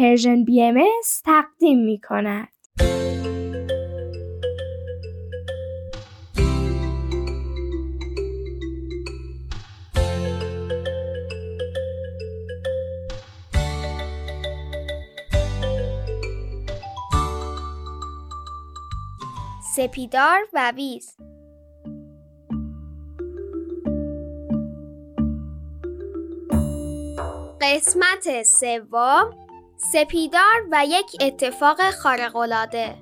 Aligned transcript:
پرژن 0.00 0.44
بی 0.44 0.62
ام 0.62 0.80
تقدیم 1.24 1.78
می 1.78 2.00
کند. 2.08 2.48
سپیدار 19.76 20.40
و 20.52 20.72
ویز 20.76 21.16
قسمت 27.60 28.42
سوم 28.42 29.49
سپیدار 29.80 30.66
و 30.70 30.84
یک 30.86 31.16
اتفاق 31.20 31.90
خارق‌العاده 31.90 32.94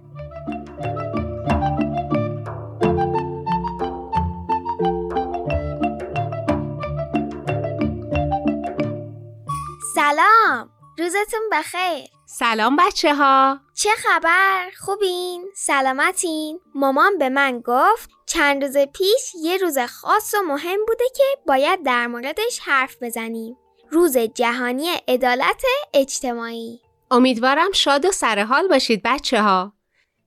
سلام 9.95 10.71
روزتون 10.99 11.41
بخیر 11.53 12.09
سلام 12.27 12.77
بچه 12.77 13.15
ها 13.15 13.61
چه 13.75 13.91
خبر؟ 13.99 14.71
خوبین؟ 14.81 15.51
سلامتین؟ 15.55 16.61
مامان 16.75 17.19
به 17.19 17.29
من 17.29 17.61
گفت 17.65 18.11
چند 18.27 18.65
روز 18.65 18.77
پیش 18.77 19.35
یه 19.43 19.57
روز 19.57 19.79
خاص 19.79 20.35
و 20.35 20.43
مهم 20.43 20.81
بوده 20.87 21.05
که 21.17 21.25
باید 21.47 21.85
در 21.85 22.07
موردش 22.07 22.61
حرف 22.63 22.97
بزنیم 23.03 23.57
روز 23.91 24.19
جهانی 24.19 24.89
عدالت 25.09 25.63
اجتماعی. 25.95 26.81
امیدوارم 27.11 27.73
شاد 27.73 28.05
و 28.05 28.13
سرحال 28.13 28.69
باشید 28.69 29.01
بچه 29.05 29.43
ها 29.43 29.73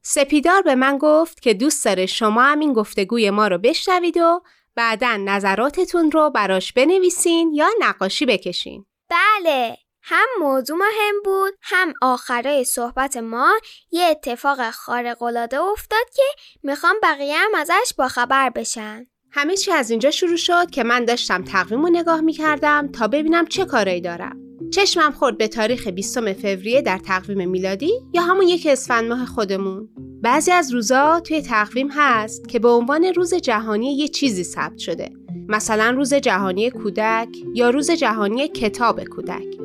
سپیدار 0.02 0.62
به 0.62 0.76
من 0.76 0.98
گفت 0.98 1.42
که 1.42 1.54
دوست 1.54 1.86
داره 1.86 2.06
شما 2.06 2.44
هم 2.44 2.60
این 2.60 2.74
گفتگوی 2.74 3.30
ما 3.30 3.48
رو 3.48 3.58
بشنوید 3.58 4.18
و 4.18 4.42
بعدا 4.76 5.18
نظراتتون 5.18 6.12
رو 6.12 6.30
براش 6.30 6.74
بنویسین 6.74 7.54
یا 7.54 7.70
نقاشی 7.80 8.26
بکشین. 8.26 8.86
بله 9.10 9.78
هم 10.04 10.28
موضوع 10.40 10.78
مهم 10.78 11.22
بود 11.26 11.54
هم 11.62 11.94
آخرای 12.02 12.64
صحبت 12.64 13.18
ما. 13.18 13.54
یه 13.92 14.04
اتفاق 14.04 14.72
خارق‌العاده 14.72 15.60
افتاد 15.60 16.10
که 16.16 16.24
می‌خوام 16.64 16.96
بقیه 17.04 17.38
هم 17.38 17.56
ازش 17.56 17.94
باخبر 17.98 18.50
بشن. 18.50 19.08
همه 19.34 19.56
چی 19.56 19.72
از 19.72 19.90
اینجا 19.90 20.12
شروع 20.12 20.36
شد 20.36 20.70
که 20.72 20.84
من 20.84 21.06
داشتم 21.06 21.44
تقویم 21.44 21.82
رو 21.82 21.90
نگاه 21.90 22.22
می‌کردم 22.22 22.88
تا 22.88 23.08
ببینم 23.08 23.46
چه 23.46 23.66
کارایی 23.66 24.02
دارم. 24.02 24.38
چشمم 24.72 25.12
خورد 25.12 25.38
به 25.38 25.48
تاریخ 25.48 25.88
20 25.88 26.34
فوریه 26.34 26.82
در 26.82 26.98
تقویم 26.98 27.50
میلادی 27.50 27.92
یا 28.14 28.22
همون 28.22 28.48
یک 28.48 28.68
اسفند 28.68 29.10
ماه 29.10 29.26
خودمون. 29.26 29.90
بعضی 30.24 30.52
از 30.52 30.74
روزا 30.74 31.20
توی 31.20 31.42
تقویم 31.42 31.90
هست 31.92 32.48
که 32.48 32.60
به 32.60 32.68
عنوان 32.68 33.06
روز 33.06 33.34
جهانی 33.34 33.98
یه 33.98 34.08
چیزی 34.08 34.44
ثبت 34.44 34.78
شده. 34.78 35.10
مثلا 35.48 35.90
روز 35.90 36.14
جهانی 36.14 36.70
کودک 36.70 37.28
یا 37.54 37.70
روز 37.70 37.92
جهانی 37.92 38.48
کتاب 38.48 39.04
کودک. 39.04 39.58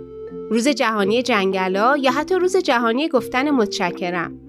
روز 0.50 0.68
جهانی 0.68 1.22
جنگلا 1.22 1.96
یا 1.96 2.10
حتی 2.10 2.34
روز 2.34 2.56
جهانی 2.56 3.08
گفتن 3.08 3.50
متشکرم. 3.50 4.45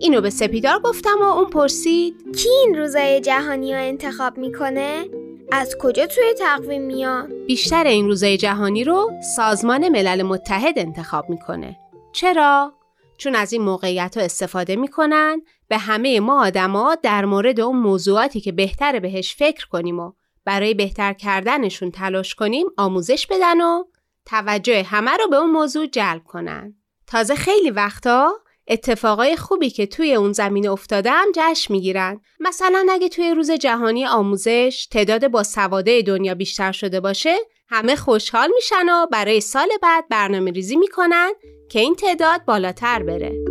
اینو 0.00 0.20
به 0.20 0.30
سپیدار 0.30 0.78
گفتم 0.78 1.18
و 1.20 1.24
اون 1.24 1.50
پرسید 1.50 2.36
کی 2.36 2.48
این 2.48 2.78
روزای 2.78 3.20
جهانی 3.20 3.74
رو 3.74 3.80
انتخاب 3.80 4.38
می‌کنه؟ 4.38 5.08
از 5.52 5.76
کجا 5.80 6.06
توی 6.06 6.34
تقویم 6.38 6.82
میان؟ 6.82 7.46
بیشتر 7.46 7.84
این 7.84 8.08
روزای 8.08 8.36
جهانی 8.36 8.84
رو 8.84 9.10
سازمان 9.36 9.88
ملل 9.88 10.22
متحد 10.22 10.78
انتخاب 10.78 11.30
می‌کنه 11.30 11.76
چرا؟ 12.12 12.72
چون 13.18 13.34
از 13.34 13.52
این 13.52 13.62
موقعیت 13.62 14.16
ها 14.18 14.24
استفاده 14.24 14.76
می‌کنن 14.76 15.42
به 15.68 15.78
همه 15.78 16.20
ما 16.20 16.46
آدما 16.46 16.94
در 17.02 17.24
مورد 17.24 17.60
اون 17.60 17.76
موضوعاتی 17.76 18.40
که 18.40 18.52
بهتره 18.52 19.00
بهش 19.00 19.34
فکر 19.34 19.68
کنیم 19.68 19.98
و 19.98 20.12
برای 20.44 20.74
بهتر 20.74 21.12
کردنشون 21.12 21.90
تلاش 21.90 22.34
کنیم 22.34 22.66
آموزش 22.76 23.26
بدن 23.26 23.60
و 23.60 23.84
توجه 24.26 24.82
همه 24.82 25.10
رو 25.16 25.28
به 25.28 25.36
اون 25.36 25.50
موضوع 25.50 25.86
جلب 25.86 26.24
کنن. 26.24 26.74
تازه 27.06 27.34
خیلی 27.34 27.70
وقتا 27.70 28.32
اتفاقای 28.68 29.36
خوبی 29.36 29.70
که 29.70 29.86
توی 29.86 30.14
اون 30.14 30.32
زمینه 30.32 30.70
افتاده 30.70 31.10
هم 31.10 31.28
جشن 31.34 31.74
می‌گیرن. 31.74 32.20
مثلا 32.40 32.86
اگه 32.90 33.08
توی 33.08 33.34
روز 33.34 33.50
جهانی 33.50 34.06
آموزش 34.06 34.88
تعداد 34.90 35.28
با 35.28 35.42
سواده 35.42 36.02
دنیا 36.02 36.34
بیشتر 36.34 36.72
شده 36.72 37.00
باشه، 37.00 37.36
همه 37.68 37.96
خوشحال 37.96 38.50
میشن 38.54 38.88
و 38.88 39.06
برای 39.06 39.40
سال 39.40 39.68
بعد 39.82 40.08
برنامه 40.08 40.50
ریزی 40.50 40.76
می‌کنن 40.76 41.32
که 41.70 41.80
این 41.80 41.94
تعداد 41.94 42.44
بالاتر 42.44 43.02
بره. 43.02 43.44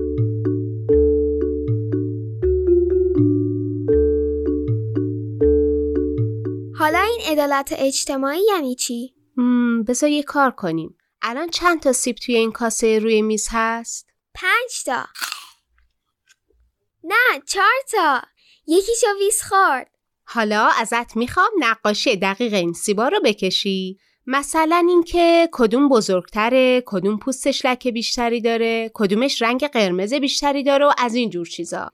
حالا 6.79 6.99
این 6.99 7.19
عدالت 7.31 7.73
اجتماعی 7.77 8.41
یعنی 8.49 8.75
چی؟ 8.75 9.13
بذار 9.87 10.09
یه 10.09 10.23
کار 10.23 10.51
کنیم. 10.51 10.95
الان 11.21 11.49
چند 11.49 11.79
تا 11.79 11.93
سیب 11.93 12.15
توی 12.15 12.35
این 12.35 12.51
کاسه 12.51 12.99
روی 12.99 13.21
میز 13.21 13.47
هست؟ 13.51 14.08
پنج 14.41 14.83
تا. 14.85 15.05
نه 17.03 17.41
چهار 17.47 17.81
تا. 17.91 18.21
یکیشو 18.67 19.07
ویس 19.19 19.43
خورد. 19.43 19.91
حالا 20.25 20.69
ازت 20.79 21.17
می‌خوام 21.17 21.49
نقاشی 21.59 22.15
دقیق 22.15 22.53
این 22.53 22.73
سیبا 22.73 23.07
رو 23.07 23.19
بکشی. 23.23 23.99
مثلا 24.27 24.85
اینکه 24.89 25.49
کدوم 25.51 25.89
بزرگتره 25.89 26.83
کدوم 26.85 27.19
پوستش 27.19 27.65
لکه 27.65 27.91
بیشتری 27.91 28.41
داره 28.41 28.91
کدومش 28.93 29.41
رنگ 29.41 29.67
قرمز 29.67 30.13
بیشتری 30.13 30.63
داره 30.63 30.85
و 30.85 30.93
از 30.97 31.15
این 31.15 31.29
جور 31.29 31.45
چیزا 31.47 31.91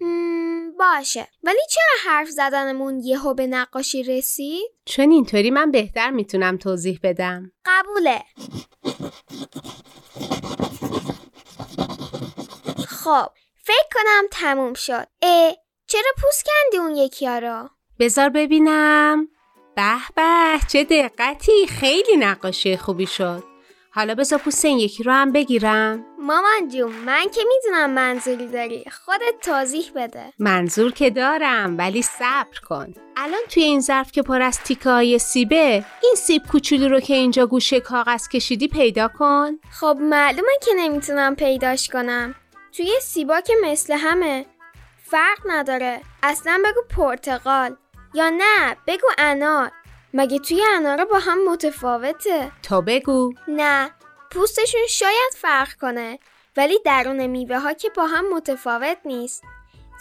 باشه. 0.79 1.27
ولی 1.43 1.61
چرا 1.69 2.11
حرف 2.11 2.29
زدنمون 2.29 2.99
یهو 2.99 3.33
به 3.33 3.47
نقاشی 3.47 4.03
رسید؟ 4.03 4.71
چون 4.85 5.11
اینطوری 5.11 5.51
من 5.51 5.71
بهتر 5.71 6.09
می‌تونم 6.09 6.57
توضیح 6.57 6.99
بدم. 7.03 7.51
قبوله. 7.65 8.23
خب 13.05 13.29
فکر 13.63 13.87
کنم 13.93 14.23
تموم 14.31 14.73
شد. 14.73 15.07
اه 15.21 15.53
چرا 15.87 16.11
پوست 16.21 16.45
کندی 16.45 16.77
اون 16.77 16.95
یکی 16.95 17.27
رو؟ 17.27 17.69
بذار 17.99 18.29
ببینم. 18.29 19.27
به 19.75 19.95
به 20.15 20.59
چه 20.71 20.83
دقتی. 20.83 21.67
خیلی 21.67 22.17
نقاشی 22.17 22.77
خوبی 22.77 23.07
شد. 23.07 23.43
حالا 23.91 24.15
بذار 24.15 24.39
پوست 24.39 24.65
این 24.65 24.79
یکی 24.79 25.03
رو 25.03 25.11
هم 25.11 25.31
بگیرم. 25.31 26.05
مامان 26.19 26.69
جون 26.69 26.91
من 26.91 27.29
که 27.29 27.41
می‌دونم 27.47 27.89
منظوری 27.89 28.47
داری. 28.47 28.85
خودت 29.05 29.33
توضیح 29.41 29.91
بده. 29.95 30.33
منظور 30.39 30.91
که 30.91 31.09
دارم 31.09 31.77
ولی 31.77 32.01
صبر 32.01 32.59
کن. 32.69 32.93
الان 33.17 33.41
توی 33.49 33.63
این 33.63 33.81
ظرف 33.81 34.11
که 34.11 34.21
پر 34.21 34.41
از 34.41 34.59
تیکه 34.59 34.89
های 34.89 35.19
سیبه 35.19 35.85
این 36.03 36.15
سیب 36.17 36.41
کوچولو 36.51 36.89
رو 36.89 36.99
که 36.99 37.13
اینجا 37.13 37.47
گوشه 37.47 37.79
کاغذ 37.79 38.27
کشیدی 38.27 38.67
پیدا 38.67 39.07
کن. 39.07 39.59
خب 39.79 39.97
معلومه 40.01 40.53
که 40.65 40.71
نمی‌تونم 40.73 41.35
پیداش 41.35 41.89
کنم. 41.89 42.35
توی 42.77 42.91
سیبا 43.01 43.41
که 43.41 43.53
مثل 43.63 43.93
همه. 43.93 44.45
فرق 45.03 45.37
نداره. 45.45 46.01
اصلا 46.23 46.63
بگو 46.65 46.81
پرتقال 46.97 47.75
یا 48.13 48.29
نه 48.29 48.77
بگو 48.87 49.07
انار. 49.17 49.71
مگه 50.13 50.39
توی 50.39 50.63
انارا 50.75 51.05
با 51.05 51.19
هم 51.19 51.51
متفاوته؟ 51.51 52.51
تا 52.63 52.81
بگو. 52.81 53.33
نه 53.47 53.91
پوستشون 54.31 54.87
شاید 54.89 55.33
فرق 55.35 55.73
کنه 55.73 56.19
ولی 56.57 56.79
درون 56.85 57.27
میوه 57.27 57.59
ها 57.59 57.73
که 57.73 57.89
با 57.89 58.05
هم 58.05 58.33
متفاوت 58.33 58.97
نیست. 59.05 59.43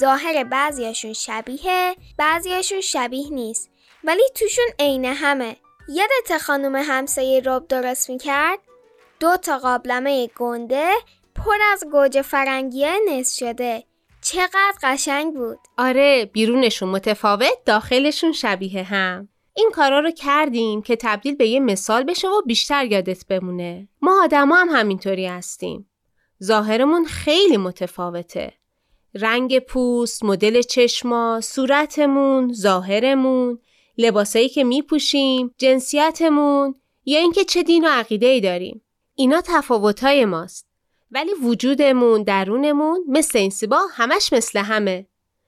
ظاهر 0.01 0.45
بعضیاشون 0.45 1.13
شبیه 1.13 1.97
بعضیاشون 2.19 2.81
شبیه 2.81 3.31
نیست. 3.31 3.71
ولی 4.05 4.29
توشون 4.35 4.67
عین 4.79 5.05
همه. 5.05 5.57
یادت 5.89 6.43
خانم 6.43 6.77
همسایه 6.77 7.43
رب 7.45 7.69
درست 7.69 8.11
می‌کرد؟ 8.11 8.59
دو 9.21 9.37
تا 9.37 9.59
قابلمه 9.59 10.27
گنده 10.27 10.91
پر 11.35 11.57
از 11.73 11.85
گوجه 11.93 12.23
فرنگی 12.23 12.87
نصف 13.09 13.37
شده. 13.37 13.85
چقدر 14.23 14.75
قشنگ 14.83 15.35
بود. 15.35 15.59
آره 15.79 16.31
بیرونشون 16.33 16.89
متفاوت 16.89 17.65
داخلشون 17.67 18.33
شبیه 18.33 18.83
هم. 18.83 19.29
این 19.57 19.71
کارا 19.73 20.01
رو 20.01 20.11
کردیم 20.11 20.83
که 20.83 20.97
تبدیل 20.97 21.35
به 21.35 21.47
یه 21.47 21.61
مثال 21.61 22.05
بشه 22.05 22.29
و 22.29 22.43
بیشتر 22.47 22.85
یادت 22.85 23.27
بمونه. 23.27 23.89
ما 24.03 24.23
آدما 24.25 24.57
هم 24.57 24.69
همینطوری 24.69 25.27
هستیم. 25.27 25.91
ظاهرمون 26.43 27.05
خیلی 27.05 27.57
متفاوته. 27.57 28.53
رنگ 29.15 29.59
پوست، 29.59 30.25
مدل 30.25 30.63
چشما، 30.63 31.41
صورتمون، 31.43 32.53
ظاهرمون، 32.53 33.59
لباسایی 33.99 34.49
که 34.49 34.65
میپوشیم، 34.65 35.55
جنسیتمون 35.59 36.75
یا 37.05 37.19
اینکه 37.19 37.45
چه 37.45 37.63
دین 37.63 37.85
و 37.85 37.89
عقیده 37.89 38.27
ای 38.27 38.41
داریم. 38.41 38.83
اینا 39.15 39.41
تفاوتهای 39.45 40.25
ماست. 40.25 40.74
ولی 41.15 41.35
وجودمون، 41.35 42.23
درونمون 42.23 43.05
مثل 43.09 43.39
این 43.39 43.51
سیبا 43.51 43.81
همش 43.91 44.33
مثل 44.33 44.59
همه. 44.59 45.07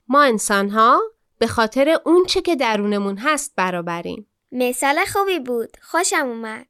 ما 0.09 0.23
انسانها 0.23 1.01
به 1.39 1.47
خاطر 1.47 1.99
اون 2.05 2.25
چه 2.25 2.41
که 2.41 2.57
درونمون 2.57 3.19
هست 3.19 3.53
برابریم. 3.57 4.27
مثال 4.53 5.05
خوبی 5.05 5.39
بود. 5.39 5.77
خوشم 5.83 6.27
اومد. 6.27 6.67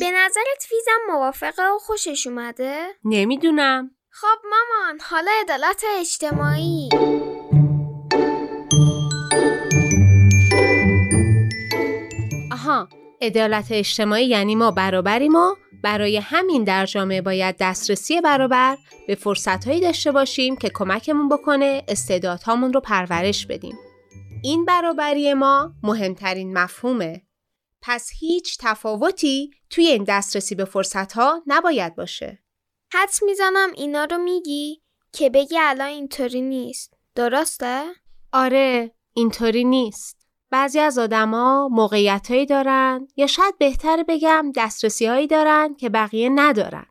به 0.00 0.10
نظرت 0.10 0.66
ویزم 0.72 1.12
موافقه 1.12 1.62
و 1.62 1.78
خوشش 1.78 2.26
اومده؟ 2.26 2.86
نمی‌دونم 3.04 3.90
خب 4.10 4.38
مامان 4.50 5.00
حالا 5.00 5.30
عدالت 5.42 5.84
اجتماعی 6.00 6.88
آها 12.52 12.88
عدالت 13.22 13.66
اجتماعی 13.70 14.26
یعنی 14.26 14.54
ما 14.54 14.70
برابریم 14.70 15.34
و 15.34 15.54
برای 15.84 16.16
همین 16.16 16.64
در 16.64 16.86
جامعه 16.86 17.22
باید 17.22 17.56
دسترسی 17.60 18.20
برابر 18.20 18.78
به 19.06 19.14
فرصتهایی 19.14 19.80
داشته 19.80 20.12
باشیم 20.12 20.56
که 20.56 20.70
کمکمون 20.74 21.28
بکنه 21.28 21.84
استعدادهامون 21.88 22.72
رو 22.72 22.80
پرورش 22.80 23.46
بدیم. 23.46 23.76
این 24.42 24.64
برابری 24.64 25.34
ما 25.34 25.74
مهمترین 25.82 26.58
مفهومه. 26.58 27.22
پس 27.82 28.10
هیچ 28.18 28.58
تفاوتی 28.60 29.50
توی 29.70 29.86
این 29.86 30.04
دسترسی 30.08 30.54
به 30.54 30.64
فرصتها 30.64 31.42
نباید 31.46 31.96
باشه. 31.96 32.38
حدس 32.92 33.22
می‌زنم 33.22 33.68
اینا 33.76 34.04
رو 34.04 34.18
میگی 34.18 34.82
که 35.12 35.30
بگی 35.30 35.58
الان 35.58 35.88
اینطوری 35.88 36.40
نیست. 36.40 36.94
درسته؟ 37.14 37.84
آره 38.32 38.94
اینطوری 39.14 39.64
نیست. 39.64 40.23
بعضی 40.54 40.78
از 40.78 40.98
آدما 40.98 41.68
موقعیتهایی 41.68 42.46
دارن 42.46 43.08
یا 43.16 43.26
شاید 43.26 43.58
بهتر 43.58 44.04
بگم 44.08 44.52
دسترسی 44.56 45.06
هایی 45.06 45.26
دارن 45.26 45.74
که 45.74 45.88
بقیه 45.88 46.28
ندارن. 46.28 46.86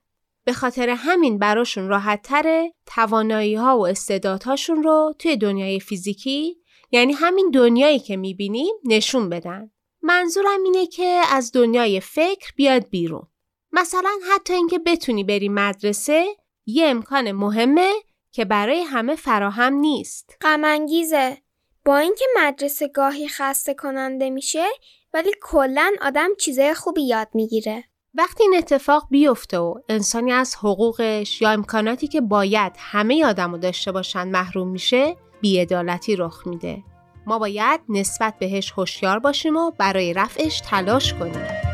به 0.46 0.54
خاطر 0.54 0.90
همین 0.90 1.40
براشون 1.40 1.88
راحت 1.88 2.22
تره 2.22 2.74
توانایی 2.86 3.56
ها 3.56 3.78
و 3.78 3.88
استعدادهاشون 3.88 4.84
رو 4.84 5.14
توی 5.20 5.38
دنیای 5.38 5.80
فیزیکی 5.80 6.58
یعنی 6.92 7.14
همین 7.14 7.52
دنیایی 7.52 8.00
که 8.00 8.18
می‌بینیم 8.18 8.76
نشون 8.86 9.30
بدن. 9.30 9.72
منظورم 10.02 10.64
اینه 10.64 10.88
که 10.88 11.22
از 11.32 11.52
دنیای 11.52 12.00
فکر 12.00 12.52
بیاد 12.56 12.90
بیرون. 12.90 13.28
مثلا 13.72 14.12
حتی 14.32 14.54
اینکه 14.54 14.80
بتونی 14.80 15.24
بری 15.24 15.50
مدرسه 15.50 16.26
یه 16.66 16.88
امکان 16.88 17.32
مهمه 17.32 17.92
که 18.32 18.46
برای 18.46 18.82
همه 18.82 19.16
فراهم 19.16 19.74
نیست. 19.74 20.38
غمانگیزه. 20.42 21.43
با 21.86 21.98
اینکه 21.98 22.26
مدرسه 22.38 22.88
گاهی 22.88 23.28
خسته 23.28 23.74
کننده 23.74 24.30
میشه 24.30 24.66
ولی 25.14 25.32
کلا 25.42 25.92
آدم 26.02 26.30
چیزای 26.40 26.74
خوبی 26.74 27.02
یاد 27.02 27.28
می‌گیره. 27.34 27.84
وقتی 28.14 28.44
این 28.44 28.58
اتفاق 28.58 29.08
بیفته 29.10 29.58
و 29.58 29.74
انسانی 29.90 30.32
از 30.32 30.56
حقوقش 30.56 31.42
یا 31.42 31.50
امکاناتی 31.50 32.08
که 32.08 32.22
باید 32.22 32.74
همه 32.78 33.26
آدمو 33.26 33.58
داشته 33.58 33.92
باشن 33.92 34.28
محروم 34.28 34.68
میشه 34.68 35.16
بیعدالتی 35.42 36.16
رخ 36.16 36.48
میده. 36.48 36.84
ما 37.26 37.40
باید 37.40 37.82
نسبت 37.90 38.34
بهش 38.40 38.72
هوشیار 38.72 39.20
باشیم 39.20 39.58
و 39.58 39.72
برای 39.72 40.14
رفعش 40.14 40.62
تلاش 40.62 41.14
کنیم. 41.14 41.73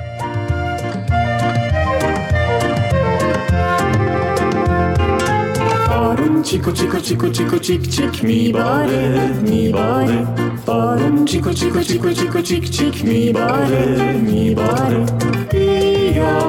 بارون 5.99 6.41
چیکو 6.43 6.71
چیکو 6.71 6.99
چیکو 6.99 7.29
چیکو 7.29 7.57
چیک 7.57 7.89
چیک 7.89 8.23
میباره 8.23 9.33
میباره 9.41 10.27
بارون 10.65 11.25
چیکو 11.25 11.53
چیکو 11.53 11.81
چیکو 11.81 12.11
چیکو 12.11 12.41
چیک 12.41 12.69
چیک 12.69 13.05
میباره 13.05 14.11
میباره 14.13 15.05
بیا 15.51 16.39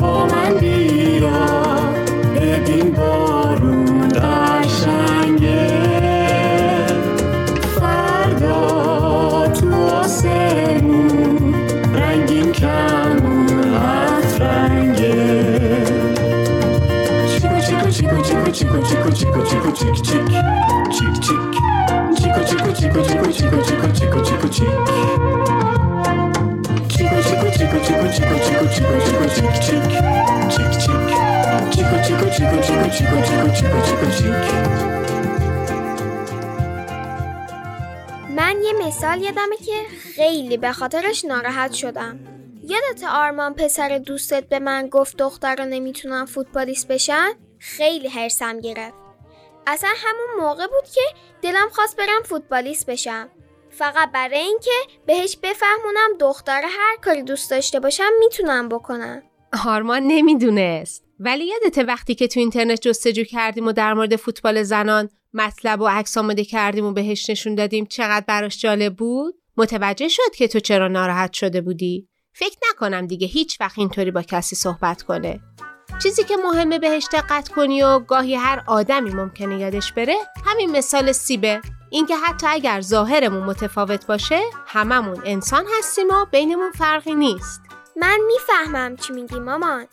با 0.00 0.26
من 0.26 0.54
بیا 0.60 1.46
ببین 2.36 2.92
بارون 2.92 4.08
قشنگه 4.08 5.68
فردا 7.80 9.46
تو 9.60 9.84
آسمون 9.84 11.54
رنگین 11.94 12.52
کمون 12.52 12.87
chico 18.50 18.80
chico 18.80 19.10
chico 19.10 19.42
chico 19.42 19.72
chic 19.72 20.00
chic 20.00 20.24
chic 20.90 21.18
chic 21.20 21.48
chico 22.16 22.40
chico 22.44 22.72
chico 22.72 23.02
chico 23.02 23.26
chico 23.30 23.58
chico 23.60 23.88
chico 23.92 24.20
chico 24.22 24.48
chic 24.48 24.72
chico 26.88 27.18
chico 27.20 27.48
chico 27.50 27.78
chico 27.78 28.08
chico 28.08 28.36
chico 28.38 28.64
chico 28.68 28.94
chico 29.04 29.24
chic 29.28 29.52
chic 29.60 29.84
chic 30.48 30.70
chic 30.78 31.02
chico 31.70 31.96
chico 32.04 32.26
chico 32.30 32.56
chico 32.60 32.86
chico 32.90 33.16
chico 33.20 33.46
chico 33.52 33.78
chico 33.86 34.08
chic 34.16 34.38
من 38.36 38.56
یه 38.64 38.72
مثال 38.86 39.22
یادمه 39.22 39.56
که 39.66 39.72
خیلی 40.16 40.56
به 40.56 40.72
خاطرش 40.72 41.24
ناراحت 41.24 41.72
شدم 41.72 42.18
یادت 42.62 43.04
آرمان 43.12 43.54
پسر 43.54 43.98
دوستت 43.98 44.48
به 44.48 44.58
من 44.58 44.88
گفت 44.88 45.16
دختر 45.16 45.64
نمی‌تونن 45.64 46.24
فوتبالیست 46.24 46.88
بشن؟ 46.88 47.28
خیلی 47.58 48.08
هرسم 48.08 48.60
گرفت. 48.60 48.96
اصلا 49.66 49.90
همون 49.96 50.46
موقع 50.46 50.66
بود 50.66 50.84
که 50.94 51.00
دلم 51.42 51.68
خواست 51.72 51.96
برم 51.96 52.22
فوتبالیست 52.24 52.86
بشم. 52.86 53.28
فقط 53.70 54.12
برای 54.12 54.38
اینکه 54.38 54.70
بهش 55.06 55.36
بفهمونم 55.42 56.18
دختر 56.20 56.62
هر 56.64 56.96
کاری 57.04 57.22
دوست 57.22 57.50
داشته 57.50 57.80
باشم 57.80 58.10
می‌تونم 58.20 58.68
بکنم. 58.68 59.22
آرمان 59.66 60.02
نمی‌دونست. 60.02 61.04
ولی 61.20 61.44
یادته 61.44 61.82
وقتی 61.82 62.14
که 62.14 62.28
تو 62.28 62.40
اینترنت 62.40 62.80
جستجو 62.80 63.24
کردیم 63.24 63.66
و 63.66 63.72
در 63.72 63.94
مورد 63.94 64.16
فوتبال 64.16 64.62
زنان 64.62 65.08
مطلب 65.34 65.80
و 65.80 65.88
عکس 65.88 66.18
آماده 66.18 66.44
کردیم 66.44 66.84
و 66.84 66.92
بهش 66.92 67.30
نشون 67.30 67.54
دادیم 67.54 67.86
چقدر 67.86 68.24
براش 68.28 68.60
جالب 68.60 68.96
بود؟ 68.96 69.34
متوجه 69.56 70.08
شد 70.08 70.34
که 70.36 70.48
تو 70.48 70.60
چرا 70.60 70.88
ناراحت 70.88 71.32
شده 71.32 71.60
بودی؟ 71.60 72.08
فکر 72.32 72.56
نکنم 72.70 73.06
دیگه 73.06 73.26
هیچ 73.26 73.60
وقت 73.60 73.78
اینطوری 73.78 74.10
با 74.10 74.22
کسی 74.22 74.56
صحبت 74.56 75.02
کنه. 75.02 75.40
چیزی 76.02 76.24
که 76.24 76.36
مهمه 76.36 76.78
بهش 76.78 77.08
دقت 77.12 77.48
کنی 77.48 77.82
و 77.82 77.98
گاهی 77.98 78.34
هر 78.34 78.62
آدمی 78.66 79.10
ممکنه 79.10 79.58
یادش 79.58 79.92
بره 79.92 80.16
همین 80.46 80.70
مثال 80.70 81.12
سیبه. 81.12 81.60
اینکه 81.90 82.16
حتی 82.16 82.46
اگر 82.46 82.80
ظاهرمون 82.80 83.42
متفاوت 83.42 84.06
باشه 84.06 84.40
هممون 84.66 85.22
انسان 85.24 85.64
هستیم 85.78 86.06
و 86.08 86.24
بینمون 86.32 86.70
فرقی 86.70 87.14
نیست. 87.14 87.60
من 87.96 88.18
می‌فهمم 88.26 88.96
چی 88.96 89.12
میگی 89.12 89.38
مامان. 89.40 89.86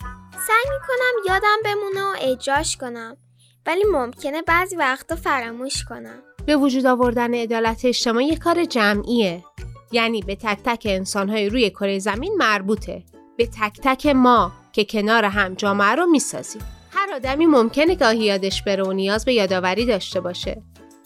سعی 0.48 0.74
می‌کنم 0.74 1.34
یادم 1.34 1.58
بمونه 1.66 2.02
و 2.02 2.16
اجراش 2.22 2.78
کنم. 2.78 3.18
ولی 3.66 3.84
ممکنه 3.92 4.42
بعضی 4.42 4.76
وقتا 4.76 5.16
فراموش 5.16 5.84
کنم. 5.84 6.20
به 6.46 6.56
وجود 6.56 6.86
آوردن 6.86 7.34
عدالت 7.34 7.86
اجتماعی 7.86 8.36
کار 8.36 8.66
جمعیه. 8.66 9.44
یعنی 9.92 10.22
به 10.22 10.36
تک 10.36 10.60
تک 10.66 10.84
انسانهای 10.90 11.50
روی 11.50 11.70
کره 11.70 12.00
زمین 12.00 12.36
مربوطه. 12.38 13.04
به 13.38 13.48
تک 13.48 13.80
تک 13.84 14.06
ما. 14.06 14.52
که 14.76 14.86
کنار 14.86 15.26
هم 15.26 15.54
جامعه 15.54 15.96
رو 15.96 16.06
می‌سازیم. 16.06 16.62
هر 16.92 17.14
آدمی 17.14 17.46
ممکنه 17.46 17.96
گاهی 17.96 18.24
یادش 18.24 18.64
بره 18.64 18.84
و 18.84 18.92
نیاز 18.92 19.26
به 19.26 19.34
یادآوری 19.34 19.86
داشته 19.86 20.22
باشه. 20.22 20.62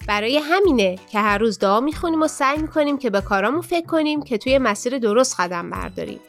برای 0.07 0.37
همینه 0.37 0.95
که 1.11 1.19
هر 1.19 1.37
روز 1.37 1.59
دعا 1.59 1.79
می‌خونیم 1.79 2.21
و 2.21 2.27
سعی 2.27 2.57
می‌کنیم 2.57 2.97
که 2.97 3.09
به 3.09 3.21
کارامون 3.21 3.61
فکر 3.61 3.85
کنیم 3.85 4.23
که 4.23 4.37
توی 4.37 4.57
مسیر 4.57 4.97
درست 4.97 5.35
قدم 5.39 5.69
برداریم. 5.69 6.19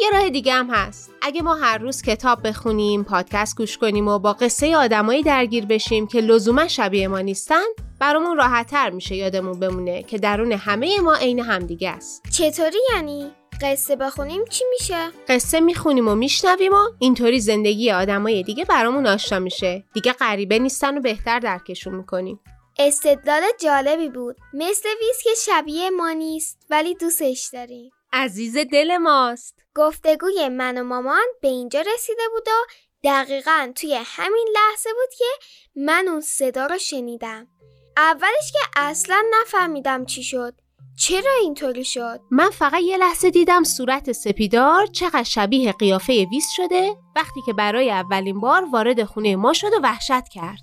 یه 0.00 0.10
راه 0.10 0.30
دیگه 0.30 0.52
هم 0.52 0.70
هست. 0.70 1.10
اگه 1.22 1.42
ما 1.42 1.54
هر 1.54 1.78
روز 1.78 2.02
کتاب 2.02 2.48
بخونیم 2.48 3.04
پادکست 3.04 3.56
گوش 3.56 3.78
کنیم 3.78 4.08
و 4.08 4.18
با 4.18 4.32
قصه 4.32 4.76
آدمایی 4.76 5.22
درگیر 5.22 5.66
بشیم 5.66 6.06
که 6.06 6.20
لزوما 6.20 6.68
شبیه 6.68 7.08
ما 7.08 7.20
نیستن 7.20 7.64
برامون 8.00 8.36
راحتتر 8.36 8.90
میشه 8.90 9.16
یادمون 9.16 9.60
بمونه 9.60 10.02
که 10.02 10.18
درون 10.18 10.52
همه 10.52 11.00
ما 11.00 11.14
عین 11.14 11.40
همدیگه 11.40 11.90
است. 11.90 12.22
چطوری 12.30 12.78
یعنی؟ 12.94 13.30
قصه 13.62 13.96
بخونیم 13.96 14.44
چی 14.44 14.64
میشه؟ 14.70 15.10
قصه 15.28 15.60
می‌خونیم 15.60 16.08
و 16.08 16.14
میشنویم 16.14 16.72
و 16.72 16.88
اینطوری 16.98 17.40
زندگی 17.40 17.90
آدمای 17.90 18.42
دیگه 18.42 18.64
برامون 18.64 19.06
آشنا 19.06 19.38
میشه. 19.38 19.84
دیگه 19.94 20.12
غریبه 20.12 20.58
نیستن 20.58 20.98
و 20.98 21.00
بهتر 21.00 21.38
درکشون 21.38 21.94
می‌کنیم. 21.94 22.40
استدلال 22.78 23.42
جالبی 23.60 24.08
بود. 24.08 24.36
مثل 24.52 24.88
ویز 25.00 25.22
که 25.24 25.30
شبیه 25.46 25.90
ما 25.90 26.12
نیست 26.12 26.58
ولی 26.70 26.94
دوستش 26.94 27.50
داریم. 27.52 27.90
عزیز 28.12 28.56
دل 28.56 28.96
ماست. 28.96 29.54
گفتگوی 29.74 30.48
من 30.48 30.78
و 30.78 30.84
مامان 30.84 31.26
به 31.42 31.48
اینجا 31.48 31.80
رسیده 31.80 32.22
بود 32.34 32.48
و 32.48 32.66
دقیقا 33.04 33.72
توی 33.76 34.00
همین 34.04 34.48
لحظه 34.54 34.90
بود 34.92 35.14
که 35.18 35.46
من 35.76 36.08
اون 36.08 36.20
صدا 36.20 36.66
رو 36.66 36.78
شنیدم. 36.78 37.48
اولش 37.96 38.52
که 38.52 38.58
اصلا 38.76 39.24
نفهمیدم 39.40 40.04
چی 40.04 40.22
شد. 40.22 40.54
چرا 41.00 41.30
اینطوری 41.42 41.84
شد؟ 41.84 42.20
من 42.30 42.50
فقط 42.50 42.80
یه 42.82 42.96
لحظه 42.96 43.30
دیدم 43.30 43.64
صورت 43.64 44.12
سپیدار 44.12 44.86
چقدر 44.86 45.22
شبیه 45.22 45.72
قیافه 45.72 46.26
ویز 46.30 46.46
شده 46.56 46.96
وقتی 47.16 47.40
که 47.46 47.52
برای 47.52 47.90
اولین 47.90 48.40
بار 48.40 48.64
وارد 48.72 49.04
خونه 49.04 49.36
ما 49.36 49.52
شد 49.52 49.72
و 49.72 49.80
وحشت 49.82 50.28
کرد. 50.28 50.58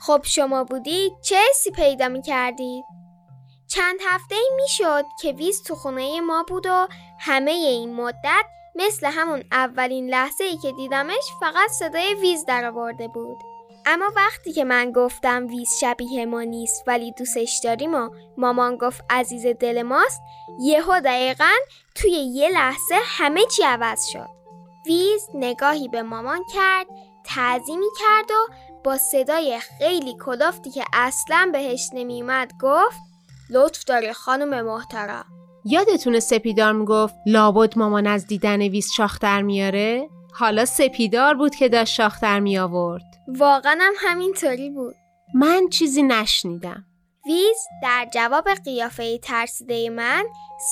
خب 0.00 0.20
شما 0.24 0.64
بودید 0.64 1.12
چه 1.24 1.36
حسی 1.50 1.70
پیدا 1.70 2.08
می 2.08 2.22
کردید؟ 2.22 2.84
چند 3.68 3.98
هفته 4.08 4.34
ای 4.34 4.50
می 4.56 4.68
شد 4.68 5.04
که 5.22 5.32
ویز 5.32 5.62
تو 5.62 5.74
خونه 5.74 6.20
ما 6.20 6.44
بود 6.48 6.66
و 6.66 6.88
همه 7.20 7.50
این 7.50 7.94
مدت 7.94 8.44
مثل 8.74 9.06
همون 9.06 9.44
اولین 9.52 10.10
لحظه 10.10 10.44
ای 10.44 10.56
که 10.56 10.72
دیدمش 10.72 11.24
فقط 11.40 11.70
صدای 11.70 12.14
ویز 12.14 12.44
در 12.44 12.64
آورده 12.64 13.08
بود. 13.08 13.38
اما 13.90 14.12
وقتی 14.16 14.52
که 14.52 14.64
من 14.64 14.92
گفتم 14.92 15.46
ویز 15.46 15.70
شبیه 15.80 16.26
ما 16.26 16.42
نیست 16.42 16.84
ولی 16.86 17.12
دوستش 17.12 17.60
داریم 17.64 17.94
و 17.94 18.10
مامان 18.36 18.76
گفت 18.76 19.04
عزیز 19.10 19.46
دل 19.46 19.82
ماست 19.82 20.20
یهو 20.60 21.00
دقیقا 21.00 21.52
توی 21.94 22.10
یه 22.10 22.50
لحظه 22.50 22.94
همه 23.04 23.40
چی 23.56 23.62
عوض 23.62 24.06
شد 24.06 24.28
ویز 24.86 25.28
نگاهی 25.34 25.88
به 25.88 26.02
مامان 26.02 26.40
کرد 26.54 26.86
تعظیمی 27.24 27.86
کرد 27.98 28.30
و 28.30 28.52
با 28.84 28.96
صدای 28.96 29.58
خیلی 29.58 30.16
کلافتی 30.24 30.70
که 30.70 30.84
اصلا 30.92 31.50
بهش 31.52 31.90
نمیومد 31.92 32.52
گفت 32.60 32.98
لطف 33.50 33.84
داری 33.84 34.12
خانم 34.12 34.66
محترم 34.66 35.24
یادتونه 35.64 36.20
سپیدار 36.20 36.72
می‌گفت 36.72 37.14
لابد 37.26 37.78
مامان 37.78 38.06
از 38.06 38.26
دیدن 38.26 38.62
ویز 38.62 38.90
شاخ 38.96 39.18
در 39.18 39.42
میاره؟ 39.42 40.08
حالا 40.32 40.64
سپیدار 40.64 41.34
بود 41.34 41.54
که 41.54 41.68
داشت 41.68 41.94
شاخ 41.94 42.20
در 42.22 42.40
می 42.40 42.58
آورد. 42.58 43.17
واقعا 43.28 43.78
هم 43.80 43.92
همینطوری 43.98 44.70
بود 44.70 44.94
من 45.34 45.68
چیزی 45.68 46.02
نشنیدم. 46.02 46.84
ویز 47.26 47.56
در 47.82 48.08
جواب 48.12 48.48
قیافه 48.64 49.18
ترسیده 49.18 49.90
من 49.90 50.24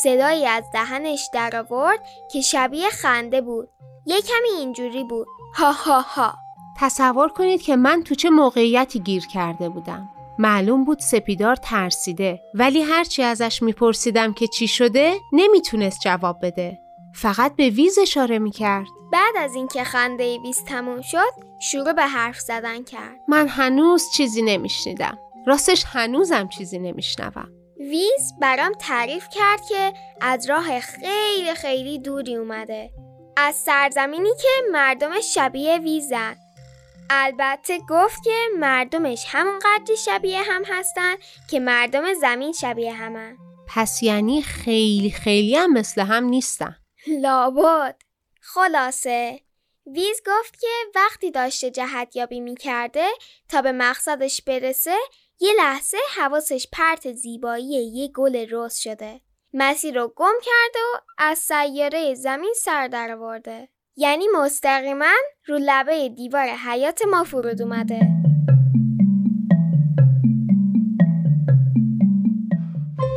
صدایی 0.02 0.46
از 0.46 0.64
دهنش 0.72 1.28
در 1.34 1.56
آورد 1.56 1.98
که 2.32 2.40
شبیه 2.40 2.90
خنده 2.90 3.40
بود 3.40 3.68
یه 4.06 4.20
کمی 4.20 4.58
اینجوری 4.58 5.04
بود 5.04 5.26
ها 5.54 5.72
ها 5.72 6.00
ها 6.00 6.34
تصور 6.78 7.28
کنید 7.28 7.62
که 7.62 7.76
من 7.76 8.02
تو 8.02 8.14
چه 8.14 8.30
موقعیتی 8.30 9.00
گیر 9.00 9.26
کرده 9.26 9.68
بودم. 9.68 10.08
معلوم 10.38 10.84
بود 10.84 10.98
سپیدار 10.98 11.56
ترسیده 11.56 12.40
ولی 12.54 12.82
هرچی 12.82 13.22
ازش 13.22 13.62
میپرسیدم 13.62 14.32
که 14.32 14.46
چی 14.46 14.68
شده 14.68 15.14
نمی‌تونست 15.32 16.00
جواب 16.00 16.38
بده. 16.42 16.78
فقط 17.16 17.56
به 17.56 17.70
ویز 17.70 17.99
اشاره 17.99 18.38
می‌کرد. 18.38 18.87
بعد 19.12 19.35
از 19.38 19.54
اینکه 19.54 19.85
خنده 19.85 20.38
ویز 20.38 20.64
تموم 20.64 21.00
شد 21.02 21.32
شروع 21.61 21.92
به 21.92 22.06
حرف 22.06 22.40
زدن 22.40 22.85
کرد 22.85 23.16
من 23.28 23.49
هنوز 23.49 24.11
چیزی 24.14 24.42
نمیشنیدم. 24.42 25.18
راستش 25.46 25.85
هنوزم 25.85 26.49
چیزی 26.49 26.78
نمیشنوم. 26.78 27.49
ویز 27.78 28.32
برام 28.40 28.73
تعریف 28.73 29.28
کرد 29.28 29.61
که 29.68 29.92
از 30.20 30.50
راه 30.50 30.80
خیلی 30.80 31.54
خیلی 31.54 31.99
دوری 31.99 32.37
اومده 32.37 32.90
از 33.37 33.54
سرزمینی 33.54 34.30
که 34.42 34.49
مردمش 34.73 35.35
شبیه 35.35 35.78
ویزن 35.78 36.37
البته 37.11 37.78
گفت 37.88 38.25
که 38.25 38.30
مردمش 38.58 39.25
همون 39.28 39.58
قدری 39.58 39.96
شبیه 39.96 40.42
هم 40.42 40.62
هستن 40.68 41.14
که 41.50 41.61
مردم 41.61 42.14
زمین 42.14 42.52
شبیه 42.52 42.92
همن 42.92 43.37
پس 43.68 44.02
یعنی 44.02 44.42
خیلی 44.42 45.11
خیلی 45.11 45.56
هم 45.56 45.73
مثل 45.73 46.00
هم 46.00 46.25
نیستن. 46.25 46.76
لابد. 47.06 47.96
خلاصه. 48.40 49.40
ویز 49.86 50.22
گفت 50.26 50.60
که 50.60 50.66
وقتی 50.94 51.30
داشته 51.30 51.70
جهت 51.70 52.16
یابی 52.16 52.40
می 52.40 52.54
کرده 52.54 53.06
تا 53.48 53.62
به 53.62 53.72
مقصدش 53.72 54.42
برسه 54.42 54.96
یه 55.40 55.52
لحظه 55.58 55.96
حواسش 56.16 56.66
پرت 56.72 57.12
زیبایی 57.12 57.66
یه 57.66 58.08
گل 58.08 58.46
رز 58.50 58.76
شده. 58.76 59.20
مسیر 59.54 60.00
رو 60.00 60.12
گم 60.16 60.34
کرده 60.42 60.78
و 60.94 61.00
از 61.18 61.38
سیاره 61.38 62.14
زمین 62.14 62.54
سر 62.56 62.88
در 62.88 63.12
آورده. 63.12 63.68
یعنی 63.96 64.28
مستقیما 64.34 65.14
رو 65.46 65.58
لبه 65.60 66.08
دیوار 66.08 66.46
حیات 66.46 67.02
ما 67.02 67.25
فرود 67.25 67.62
اومده. 67.62 68.00